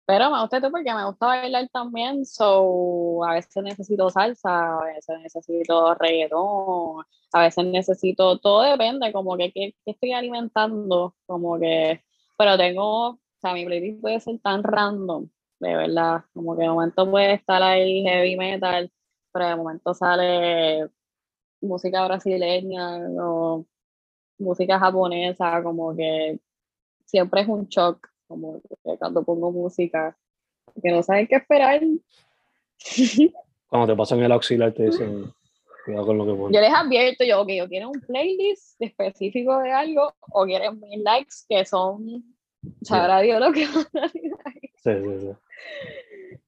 pero 0.05 0.29
me 0.29 0.41
gusta 0.41 0.57
esto 0.57 0.71
porque 0.71 0.93
me 0.93 1.05
gusta 1.05 1.27
bailar 1.27 1.69
también, 1.71 2.25
so 2.25 3.23
a 3.23 3.35
veces 3.35 3.63
necesito 3.63 4.09
salsa, 4.09 4.77
a 4.79 4.83
veces 4.83 5.19
necesito 5.21 5.95
reggaetón, 5.95 7.05
a 7.31 7.41
veces 7.43 7.65
necesito, 7.65 8.37
todo 8.39 8.63
depende, 8.63 9.13
como 9.13 9.37
que 9.37 9.51
qué 9.53 9.73
qué 9.85 9.91
estoy 9.91 10.11
alimentando, 10.13 11.15
como 11.25 11.57
que, 11.59 12.03
pero 12.37 12.57
tengo, 12.57 13.09
o 13.11 13.19
sea, 13.39 13.53
mi 13.53 13.65
playlist 13.65 14.01
puede 14.01 14.19
ser 14.19 14.39
tan 14.39 14.63
random, 14.63 15.29
de 15.59 15.75
verdad, 15.77 16.25
como 16.33 16.57
que 16.57 16.63
de 16.63 16.69
momento 16.69 17.09
puede 17.09 17.33
estar 17.35 17.63
ahí 17.63 18.03
heavy 18.03 18.35
metal, 18.35 18.91
pero 19.31 19.47
de 19.47 19.55
momento 19.55 19.93
sale 19.93 20.89
música 21.61 22.05
brasileña 22.05 22.97
o 23.19 23.65
música 24.39 24.79
japonesa, 24.79 25.61
como 25.63 25.95
que 25.95 26.39
siempre 27.05 27.41
es 27.41 27.47
un 27.47 27.67
shock, 27.67 28.07
como 28.27 28.61
que 28.61 28.97
cuando 28.97 29.23
pongo 29.23 29.51
música, 29.51 30.17
que 30.81 30.91
no 30.91 31.03
saben 31.03 31.27
qué 31.27 31.35
esperar. 31.35 31.81
Cuando 33.67 33.93
te 33.93 33.95
pasan 33.95 34.19
el 34.19 34.31
auxiliar 34.33 34.73
te 34.73 34.83
dicen, 34.83 35.31
cuidado 35.85 36.07
con 36.07 36.17
lo 36.17 36.25
que 36.25 36.33
pones. 36.33 36.53
Yo 36.53 36.59
les 36.59 36.73
advierto, 36.73 37.23
yo, 37.23 37.45
que 37.45 37.55
yo 37.55 37.69
quiero 37.69 37.89
un 37.89 38.01
playlist 38.01 38.81
específico 38.81 39.59
de 39.59 39.71
algo 39.71 40.13
o 40.29 40.43
quieren 40.43 40.77
mil 40.81 41.01
likes 41.01 41.35
que 41.47 41.63
son, 41.63 42.35
sabrá 42.81 43.21
Dios 43.21 43.39
lo 43.39 43.53
que 43.53 43.65
van 43.67 44.03
a. 44.03 44.09
Sí, 44.09 44.19
sí, 44.83 45.19
sí. 45.21 45.29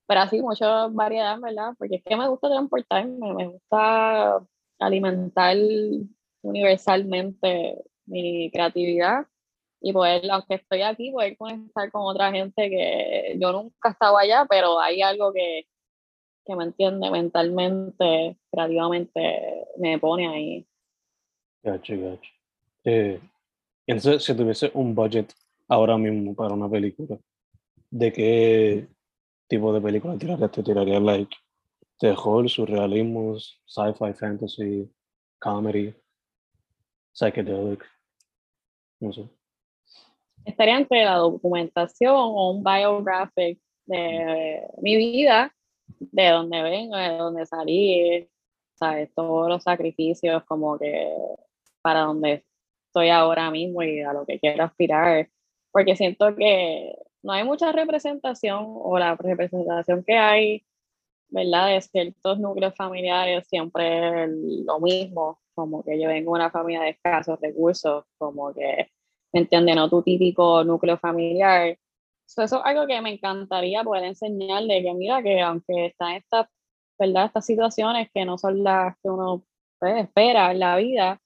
Pero 0.08 0.19
así, 0.19 0.41
mucha 0.41 0.88
variedad, 0.88 1.39
¿verdad? 1.39 1.74
Porque 1.78 1.98
es 1.98 2.04
que 2.04 2.15
me 2.15 2.28
gusta 2.28 2.50
transportarme, 2.50 3.34
me 3.34 3.48
gusta 3.48 4.46
alimentar 4.80 5.58
universalmente 6.41 7.84
mi 8.06 8.52
creatividad 8.52 9.26
y 9.82 9.91
poder, 9.91 10.30
aunque 10.32 10.56
estoy 10.56 10.82
aquí, 10.82 11.12
poder 11.12 11.38
conectar 11.38 11.91
con 11.91 12.04
otra 12.04 12.32
gente 12.32 12.69
que 12.69 13.38
yo 13.39 13.52
nunca 13.52 13.89
he 13.89 13.91
estado 13.91 14.17
allá, 14.17 14.46
pero 14.50 14.80
hay 14.80 15.02
algo 15.02 15.34
que, 15.34 15.67
que 16.46 16.56
me 16.56 16.63
entiende 16.63 17.12
mentalmente, 17.12 18.38
creativamente, 18.52 19.67
me 19.78 20.00
pone 20.00 20.28
ahí. 20.28 20.65
Gacho, 21.63 21.96
gacho. 22.00 22.32
Eh, 22.86 23.19
entonces, 23.88 24.24
si 24.24 24.36
tuviese 24.36 24.72
un 24.74 24.96
budget 24.96 25.34
ahora 25.67 25.98
mismo 25.98 26.34
para 26.34 26.54
una 26.54 26.69
película, 26.69 27.17
¿de 27.89 28.13
qué 28.13 28.88
tipo 29.47 29.73
de 29.73 29.82
película 29.82 30.17
tirarías? 30.17 30.51
¿Te 30.51 30.63
tirarías 30.63 31.01
like 31.01 31.36
terror, 31.99 32.49
surrealismo, 32.49 33.38
sci-fi, 33.65 34.13
fantasy, 34.13 34.91
comedy, 35.39 35.93
psychedelic? 37.13 37.86
No 38.99 39.13
sé. 39.13 39.29
Estaría 40.45 40.77
entre 40.77 41.06
la 41.06 41.15
documentación 41.15 42.13
o 42.15 42.51
un 42.51 42.63
biographic 42.63 43.60
de 43.86 44.62
mi 44.82 44.97
vida, 44.97 45.53
de 45.99 46.29
dónde 46.29 46.62
vengo, 46.62 46.95
de 46.97 47.17
dónde 47.17 47.45
salí, 47.45 48.29
¿sabes? 48.75 49.13
Todos 49.13 49.47
los 49.49 49.63
sacrificios 49.63 50.43
como 50.45 50.77
que 50.77 51.10
para 51.82 52.01
donde 52.01 52.43
estoy 52.88 53.10
ahora 53.10 53.51
mismo 53.51 53.84
y 53.84 54.01
a 54.01 54.13
lo 54.13 54.25
que 54.25 54.39
quiero 54.39 54.63
aspirar. 54.63 55.29
porque 55.71 55.95
siento 55.95 56.36
que 56.36 56.95
no 57.23 57.33
hay 57.33 57.43
mucha 57.43 57.71
representación 57.71 58.65
o 58.67 58.99
la 58.99 59.15
representación 59.15 60.03
que 60.03 60.17
hay, 60.17 60.65
¿verdad? 61.29 61.69
De 61.69 61.81
ciertos 61.81 62.39
núcleos 62.39 62.75
familiares 62.75 63.47
siempre 63.47 64.27
lo 64.27 64.79
mismo, 64.79 65.39
como 65.55 65.83
que 65.83 65.99
yo 65.99 66.09
vengo 66.09 66.33
de 66.33 66.41
una 66.41 66.51
familia 66.51 66.83
de 66.83 66.91
escasos 66.91 67.39
recursos, 67.41 68.05
como 68.17 68.53
que, 68.53 68.91
¿me 69.33 69.41
entiendes? 69.41 69.75
No 69.75 69.89
tu 69.89 70.03
típico 70.03 70.63
núcleo 70.63 70.97
familiar. 70.97 71.77
eso 72.27 72.43
es 72.43 72.53
algo 72.53 72.88
que 72.88 73.01
me 73.01 73.13
encantaría 73.13 73.83
poder 73.83 74.03
enseñarle, 74.05 74.83
que 74.83 74.93
mira 74.93 75.23
que 75.23 75.41
aunque 75.41 75.88
está 75.88 76.12
en 76.12 76.17
estas, 76.17 76.47
¿verdad? 76.99 77.25
Estas 77.25 77.45
situaciones 77.45 78.09
que 78.13 78.25
no 78.25 78.38
son 78.38 78.63
las 78.63 78.95
que 79.01 79.09
uno 79.09 79.43
pues, 79.79 80.03
espera 80.05 80.51
en 80.51 80.59
la 80.59 80.77
vida, 80.77 81.21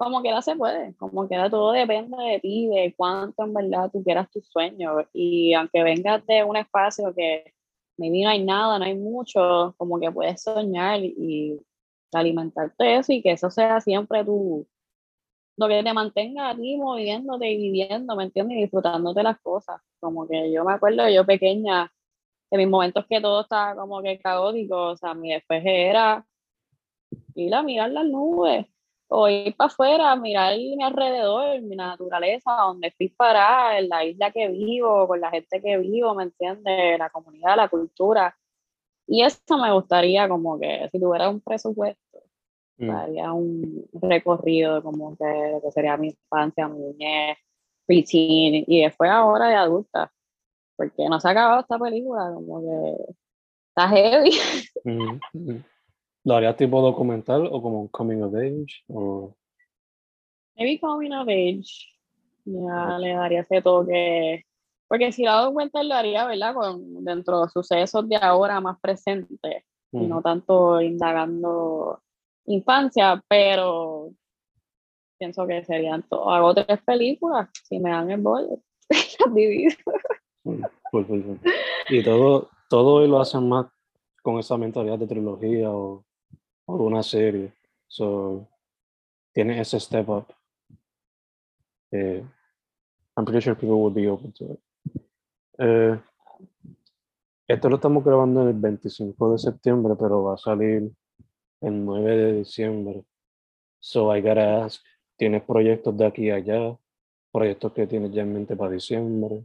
como 0.00 0.22
que 0.22 0.30
se 0.40 0.56
puede, 0.56 0.94
como 0.96 1.28
que 1.28 1.36
todo 1.50 1.72
depende 1.72 2.16
de 2.16 2.40
ti, 2.40 2.68
de 2.68 2.94
cuánto 2.96 3.44
en 3.44 3.52
verdad 3.52 3.90
tú 3.92 4.02
quieras 4.02 4.30
tus 4.30 4.46
sueños. 4.48 5.04
Y 5.12 5.52
aunque 5.52 5.82
vengas 5.82 6.24
de 6.26 6.42
un 6.42 6.56
espacio 6.56 7.14
que 7.14 7.52
no 7.98 8.28
hay 8.30 8.42
nada, 8.42 8.78
no 8.78 8.84
hay 8.86 8.96
mucho, 8.96 9.74
como 9.76 10.00
que 10.00 10.10
puedes 10.10 10.42
soñar 10.42 11.00
y 11.00 11.60
alimentarte 12.14 12.82
de 12.82 12.96
eso 12.96 13.12
y 13.12 13.22
que 13.22 13.32
eso 13.32 13.50
sea 13.50 13.80
siempre 13.82 14.24
tu, 14.24 14.66
lo 15.58 15.68
que 15.68 15.82
te 15.82 15.92
mantenga 15.92 16.48
a 16.48 16.56
ti 16.56 16.78
moviéndote 16.78 17.50
y 17.50 17.58
viviendo, 17.58 18.16
¿me 18.16 18.24
entiendes? 18.24 18.56
Y 18.56 18.62
disfrutándote 18.62 19.22
las 19.22 19.38
cosas. 19.40 19.82
Como 20.00 20.26
que 20.26 20.50
yo 20.50 20.64
me 20.64 20.72
acuerdo, 20.72 21.10
yo 21.10 21.26
pequeña, 21.26 21.92
en 22.50 22.58
mis 22.58 22.68
momentos 22.68 23.04
que 23.06 23.20
todo 23.20 23.42
estaba 23.42 23.76
como 23.76 24.00
que 24.02 24.18
caótico, 24.18 24.92
o 24.92 24.96
sea, 24.96 25.12
mi 25.12 25.32
despeje 25.34 25.88
era 25.88 26.26
ir 27.34 27.54
a 27.54 27.62
mirar 27.62 27.90
las 27.90 28.06
nubes 28.06 28.66
o 29.12 29.28
ir 29.28 29.56
para 29.56 29.66
afuera, 29.66 30.14
mirar 30.14 30.56
mi 30.56 30.82
alrededor, 30.82 31.60
mi 31.62 31.74
naturaleza, 31.74 32.52
donde 32.52 32.88
estoy 32.88 33.08
parada, 33.08 33.78
en 33.78 33.88
la 33.88 34.04
isla 34.04 34.30
que 34.30 34.46
vivo, 34.48 35.08
con 35.08 35.20
la 35.20 35.30
gente 35.30 35.60
que 35.60 35.78
vivo, 35.78 36.14
¿me 36.14 36.24
entiendes? 36.24 36.96
La 36.96 37.10
comunidad, 37.10 37.56
la 37.56 37.68
cultura. 37.68 38.36
Y 39.08 39.22
eso 39.22 39.58
me 39.60 39.72
gustaría 39.72 40.28
como 40.28 40.60
que 40.60 40.88
si 40.92 41.00
tuviera 41.00 41.28
un 41.28 41.40
presupuesto, 41.40 42.22
mm. 42.78 42.90
haría 42.90 43.32
un 43.32 43.84
recorrido 43.94 44.80
como 44.80 45.16
que 45.16 45.50
lo 45.54 45.60
que 45.60 45.72
sería 45.72 45.96
mi 45.96 46.08
infancia, 46.10 46.68
mi 46.68 46.78
niñez, 46.78 47.36
preteen 47.86 48.64
y 48.64 48.82
después 48.82 49.10
ahora 49.10 49.48
de 49.48 49.56
adulta. 49.56 50.12
Porque 50.76 51.08
no 51.08 51.18
se 51.18 51.26
ha 51.26 51.32
acabado 51.32 51.60
esta 51.62 51.80
película, 51.80 52.30
como 52.32 52.60
que 52.60 53.14
está 53.70 53.88
heavy. 53.88 54.30
¿Lo 56.24 56.34
harías 56.34 56.56
tipo 56.56 56.80
documental 56.82 57.48
o 57.50 57.62
como 57.62 57.82
un 57.82 57.88
coming 57.88 58.22
of 58.22 58.34
age? 58.34 58.84
O... 58.88 59.34
Maybe 60.56 60.78
coming 60.78 61.12
of 61.12 61.28
age. 61.28 61.88
Ya 62.44 62.98
le 62.98 63.14
daría 63.14 63.40
ese 63.40 63.62
toque. 63.62 64.44
Porque 64.88 65.12
si 65.12 65.24
lo 65.24 65.36
documental 65.44 65.88
lo 65.88 65.94
haría, 65.94 66.26
¿verdad? 66.26 66.54
Con, 66.54 67.04
dentro 67.04 67.42
de 67.42 67.48
sucesos 67.48 68.08
de 68.08 68.16
ahora 68.16 68.60
más 68.60 68.78
presentes. 68.80 69.64
Y 69.92 70.06
no 70.06 70.22
tanto 70.22 70.80
indagando 70.80 72.00
infancia, 72.46 73.22
pero 73.28 74.12
pienso 75.18 75.46
que 75.46 75.64
serían 75.64 76.02
todo. 76.08 76.30
Hago 76.30 76.54
tres 76.54 76.80
películas, 76.82 77.48
si 77.64 77.78
me 77.78 77.90
dan 77.90 78.10
el 78.10 78.20
bol, 78.20 78.48
las 78.88 79.34
divido. 79.34 79.74
y 81.88 82.02
todo, 82.04 82.48
todo 82.68 83.06
lo 83.06 83.20
hacen 83.20 83.48
más 83.48 83.66
con 84.22 84.38
esa 84.38 84.56
mentalidad 84.56 84.98
de 84.98 85.06
trilogía 85.06 85.70
o 85.72 86.04
o 86.72 86.84
una 86.84 87.02
serie. 87.02 87.52
So, 87.86 88.48
tiene 89.32 89.60
ese 89.60 89.78
step 89.80 90.08
up. 90.08 90.32
Eh, 91.92 92.24
I'm 93.16 93.24
pretty 93.24 93.40
sure 93.40 93.54
people 93.54 93.80
would 93.80 93.94
be 93.94 94.08
open 94.08 94.32
to 94.32 94.52
it. 94.52 94.60
Eh, 95.58 96.00
esto 97.46 97.68
lo 97.68 97.76
estamos 97.76 98.04
grabando 98.04 98.48
el 98.48 98.54
25 98.54 99.32
de 99.32 99.38
septiembre, 99.38 99.94
pero 99.98 100.22
va 100.22 100.34
a 100.34 100.38
salir 100.38 100.90
el 101.60 101.84
9 101.84 102.16
de 102.16 102.32
diciembre. 102.34 103.04
So 103.80 104.14
I 104.14 104.20
gotta 104.20 104.64
ask, 104.64 104.82
¿tienes 105.16 105.42
proyectos 105.42 105.96
de 105.96 106.06
aquí 106.06 106.30
a 106.30 106.36
allá? 106.36 106.78
¿Proyectos 107.32 107.72
que 107.72 107.86
tienes 107.86 108.12
ya 108.12 108.22
en 108.22 108.32
mente 108.32 108.56
para 108.56 108.70
diciembre? 108.70 109.44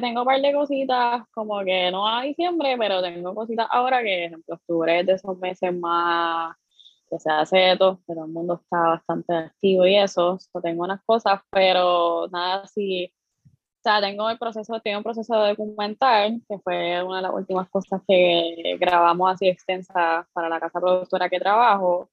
Tengo 0.00 0.20
un 0.22 0.26
par 0.26 0.40
de 0.40 0.52
cositas, 0.52 1.22
como 1.32 1.60
que 1.64 1.90
no 1.90 2.08
a 2.08 2.22
diciembre, 2.22 2.76
pero 2.78 3.02
tengo 3.02 3.34
cositas 3.34 3.66
ahora 3.70 4.02
que, 4.02 4.26
ejemplo, 4.26 4.54
octubre 4.54 5.00
es 5.00 5.06
de 5.06 5.12
esos 5.14 5.38
meses 5.38 5.74
más 5.74 6.56
que 7.10 7.18
se 7.18 7.30
hace 7.30 7.76
todo, 7.76 7.98
que 8.06 8.14
todo 8.14 8.24
el 8.24 8.32
mundo 8.32 8.54
está 8.62 8.78
bastante 8.88 9.34
activo 9.34 9.86
y 9.86 9.96
eso, 9.96 10.38
tengo 10.62 10.84
unas 10.84 11.02
cosas, 11.04 11.40
pero 11.50 12.26
nada 12.28 12.62
así, 12.62 13.12
o 13.44 13.82
sea, 13.82 14.00
tengo 14.00 14.30
el 14.30 14.38
proceso, 14.38 14.80
tengo 14.80 14.98
un 14.98 15.04
proceso 15.04 15.34
de 15.42 15.50
documental, 15.50 16.40
que 16.48 16.58
fue 16.60 17.02
una 17.02 17.16
de 17.16 17.22
las 17.22 17.34
últimas 17.34 17.68
cosas 17.68 18.00
que 18.08 18.76
grabamos 18.80 19.30
así 19.30 19.48
extensa 19.48 20.26
para 20.32 20.48
la 20.48 20.58
casa 20.58 20.80
productora 20.80 21.28
que 21.28 21.38
trabajo, 21.38 22.08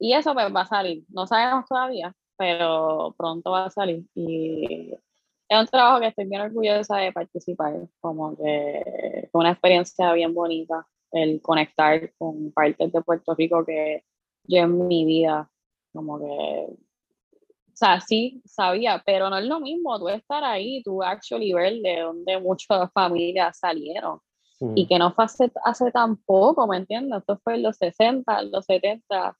y 0.00 0.14
eso 0.14 0.34
pues 0.34 0.52
va 0.54 0.62
a 0.62 0.66
salir, 0.66 1.04
no 1.10 1.26
sabemos 1.28 1.66
todavía, 1.68 2.12
pero 2.36 3.14
pronto 3.16 3.52
va 3.52 3.66
a 3.66 3.70
salir, 3.70 4.04
y 4.16 4.94
es 5.50 5.58
un 5.58 5.66
trabajo 5.66 5.98
que 5.98 6.06
estoy 6.06 6.26
bien 6.26 6.42
orgullosa 6.42 6.98
de 6.98 7.12
participar, 7.12 7.74
como 8.00 8.36
que 8.36 9.28
fue 9.32 9.40
una 9.40 9.50
experiencia 9.50 10.12
bien 10.12 10.32
bonita 10.32 10.86
el 11.10 11.42
conectar 11.42 12.12
con 12.16 12.52
partes 12.52 12.92
de 12.92 13.02
Puerto 13.02 13.34
Rico 13.34 13.64
que 13.64 14.04
yo 14.44 14.58
en 14.58 14.86
mi 14.86 15.04
vida, 15.04 15.50
como 15.92 16.20
que, 16.20 16.24
o 16.24 17.74
sea, 17.74 18.00
sí 18.00 18.40
sabía, 18.44 19.02
pero 19.04 19.28
no 19.28 19.38
es 19.38 19.44
lo 19.44 19.58
mismo 19.58 19.98
tú 19.98 20.08
estar 20.08 20.44
ahí, 20.44 20.84
tú 20.84 21.02
actually 21.02 21.52
ver 21.52 21.80
de 21.80 22.00
donde 22.00 22.38
muchas 22.38 22.88
familias 22.94 23.58
salieron. 23.58 24.20
Y 24.76 24.86
que 24.86 24.98
no 24.98 25.10
fue 25.14 25.24
hace, 25.24 25.50
hace 25.64 25.90
tan 25.90 26.18
poco, 26.18 26.66
¿me 26.66 26.76
entiendes? 26.76 27.20
Esto 27.20 27.40
fue 27.42 27.54
en 27.54 27.62
los 27.62 27.76
60, 27.78 28.40
en 28.40 28.50
los 28.52 28.66
70. 28.66 29.34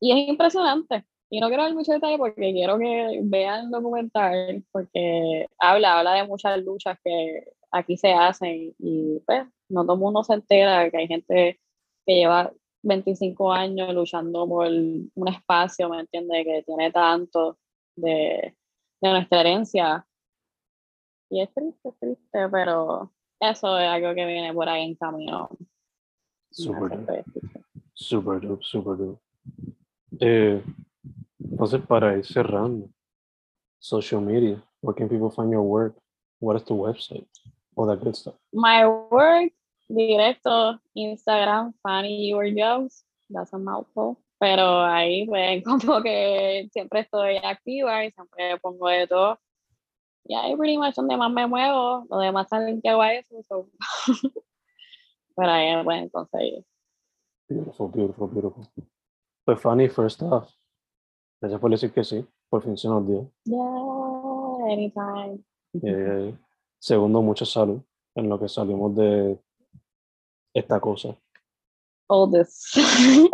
Y 0.00 0.12
es 0.12 0.28
impresionante, 0.28 1.04
y 1.32 1.40
no 1.40 1.48
quiero 1.48 1.62
dar 1.62 1.72
mucho 1.72 1.92
detalle 1.92 2.18
porque 2.18 2.52
quiero 2.52 2.78
que 2.78 3.20
vean 3.22 3.64
el 3.64 3.70
documental, 3.70 4.62
porque 4.70 5.48
habla, 5.58 5.98
habla 5.98 6.12
de 6.12 6.26
muchas 6.26 6.62
luchas 6.62 6.98
que 7.02 7.54
aquí 7.70 7.96
se 7.96 8.12
hacen 8.12 8.74
y 8.78 9.18
pues 9.24 9.46
no 9.70 9.82
todo 9.82 9.94
el 9.94 10.00
mundo 10.00 10.22
se 10.22 10.34
entera 10.34 10.90
que 10.90 10.98
hay 10.98 11.08
gente 11.08 11.58
que 12.04 12.14
lleva 12.14 12.52
25 12.82 13.50
años 13.50 13.94
luchando 13.94 14.46
por 14.46 14.66
un 14.66 15.28
espacio, 15.28 15.88
¿me 15.88 16.00
entiendes? 16.00 16.44
Que 16.44 16.64
tiene 16.64 16.92
tanto 16.92 17.56
de, 17.96 18.54
de 19.00 19.10
nuestra 19.10 19.40
herencia. 19.40 20.06
Y 21.30 21.40
es 21.40 21.54
triste, 21.54 21.88
es 21.88 21.98
triste, 21.98 22.48
pero 22.50 23.10
eso 23.40 23.78
es 23.78 23.88
algo 23.88 24.14
que 24.14 24.26
viene 24.26 24.52
por 24.52 24.68
ahí 24.68 24.84
en 24.84 24.96
camino. 24.96 25.48
Super 26.50 27.24
Super 27.94 28.38
dope, 28.42 28.62
super 28.62 28.98
dope. 28.98 29.22
Eh, 30.20 30.62
entonces, 31.50 31.80
para 31.86 32.16
ir 32.16 32.24
cerrando, 32.24 32.88
social 33.78 34.20
media, 34.20 34.62
where 34.80 34.94
can 34.94 35.08
people 35.08 35.30
find 35.30 35.50
your 35.50 35.62
work? 35.62 35.94
What 36.40 36.56
is 36.56 36.64
the 36.64 36.74
website? 36.74 37.26
All 37.76 37.86
that 37.86 38.02
good 38.02 38.16
stuff. 38.16 38.34
My 38.52 38.86
work, 38.86 39.52
directo, 39.90 40.78
Instagram, 40.96 41.74
Fanny 41.82 42.30
Your 42.30 42.50
Jobs, 42.50 43.04
that's 43.30 43.52
a 43.52 43.58
mouthful. 43.58 44.18
Pero 44.38 44.82
ahí, 44.82 45.26
pues, 45.26 45.62
como 45.86 46.02
que 46.02 46.68
siempre 46.72 47.00
estoy 47.00 47.36
activa 47.36 48.04
y 48.04 48.10
siempre 48.10 48.58
pongo 48.60 48.88
de 48.88 49.06
todo. 49.06 49.38
Y 50.24 50.34
ahí, 50.34 50.56
pretty 50.56 50.78
much, 50.78 50.94
donde 50.94 51.16
más 51.16 51.32
me 51.32 51.46
muevo, 51.46 52.06
lo 52.08 52.18
demás 52.18 52.48
saben 52.48 52.80
que 52.80 52.88
hago 52.88 53.04
eso. 53.04 53.42
So. 53.48 53.68
Pero 55.36 55.50
ahí 55.50 55.76
me 55.76 55.84
pueden 55.84 56.08
conseguir. 56.08 56.64
Beautiful, 57.48 57.88
beautiful, 57.88 58.28
beautiful. 58.28 58.64
Pues, 59.44 59.60
Fanny, 59.60 59.88
first 59.88 60.22
off, 60.22 60.52
Gracias 61.42 61.60
por 61.60 61.70
decir 61.72 61.92
que 61.92 62.04
sí. 62.04 62.24
Por 62.48 62.62
fin 62.62 62.78
se 62.78 62.86
nos 62.86 63.04
dio. 63.04 63.28
Yeah, 63.42 64.72
anytime. 64.72 65.42
Eh, 65.82 66.32
segundo, 66.78 67.20
mucha 67.20 67.44
salud 67.44 67.82
en 68.14 68.28
lo 68.28 68.38
que 68.38 68.48
salimos 68.48 68.94
de 68.94 69.36
esta 70.54 70.78
cosa. 70.78 71.18
All 72.06 72.30
this. 72.30 72.76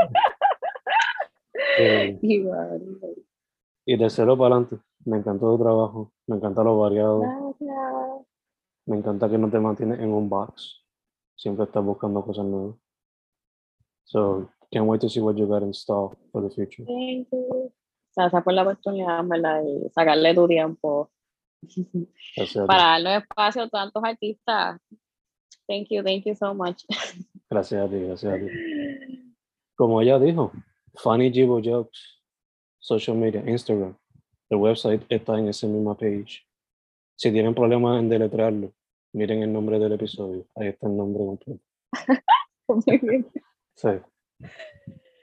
eh, 1.78 2.18
y 3.84 3.96
de 3.98 4.08
cero 4.08 4.38
para 4.38 4.54
adelante. 4.54 4.78
Me 5.04 5.18
encantó 5.18 5.54
tu 5.54 5.62
trabajo. 5.62 6.10
Me 6.28 6.36
encanta 6.36 6.62
lo 6.62 6.78
variado. 6.78 7.20
Gracias. 7.20 8.26
Me 8.86 8.96
encanta 8.96 9.28
que 9.28 9.36
no 9.36 9.50
te 9.50 9.60
mantienes 9.60 10.00
en 10.00 10.14
un 10.14 10.30
box. 10.30 10.82
Siempre 11.36 11.66
estás 11.66 11.84
buscando 11.84 12.24
cosas 12.24 12.46
nuevas. 12.46 12.74
So, 14.04 14.48
can't 14.72 14.86
wait 14.86 15.02
to 15.02 15.10
see 15.10 15.20
what 15.20 15.36
you 15.36 15.46
got 15.46 15.62
in 15.62 15.74
store 15.74 16.16
for 16.32 16.42
the 16.42 16.48
future. 16.48 16.86
Thank 16.86 17.28
you 17.30 17.70
gracias 18.18 18.42
por 18.42 18.52
la 18.52 18.62
oportunidad, 18.62 19.24
¿verdad? 19.24 19.62
Y 19.62 19.88
sacarle 19.90 20.34
tu 20.34 20.48
tiempo 20.48 21.10
para 22.66 22.82
darle 22.82 23.16
espacio 23.16 23.62
a 23.62 23.68
tantos 23.68 24.02
artistas. 24.04 24.80
Thank 25.66 25.88
you, 25.90 26.02
thank 26.02 26.24
you 26.24 26.34
so 26.34 26.54
much. 26.54 26.84
Gracias 27.50 27.80
a 27.80 27.88
ti, 27.88 28.00
gracias 28.00 28.32
a 28.32 28.36
ti. 28.38 29.34
Como 29.76 30.00
ella 30.00 30.18
dijo, 30.18 30.52
Funny 30.96 31.30
Jibo 31.30 31.60
Jokes, 31.62 31.98
social 32.78 33.16
media, 33.16 33.42
Instagram. 33.46 33.96
El 34.50 34.58
website 34.58 35.04
está 35.08 35.38
en 35.38 35.48
esa 35.48 35.66
misma 35.66 35.96
page. 35.96 36.46
Si 37.16 37.30
tienen 37.30 37.54
problemas 37.54 38.00
en 38.00 38.08
deletrearlo, 38.08 38.72
miren 39.12 39.42
el 39.42 39.52
nombre 39.52 39.78
del 39.78 39.92
episodio. 39.92 40.46
Ahí 40.56 40.68
está 40.68 40.88
el 40.88 40.96
nombre 40.96 41.24
completo. 41.24 41.62
Muy 42.68 42.98
bien. 42.98 43.26
Sí. 43.74 43.88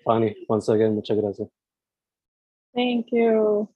Fanny, 0.04 0.36
once 0.48 0.72
again, 0.72 0.96
muchas 0.96 1.18
gracias. 1.18 1.50
Thank 2.76 3.08
you. 3.14 3.70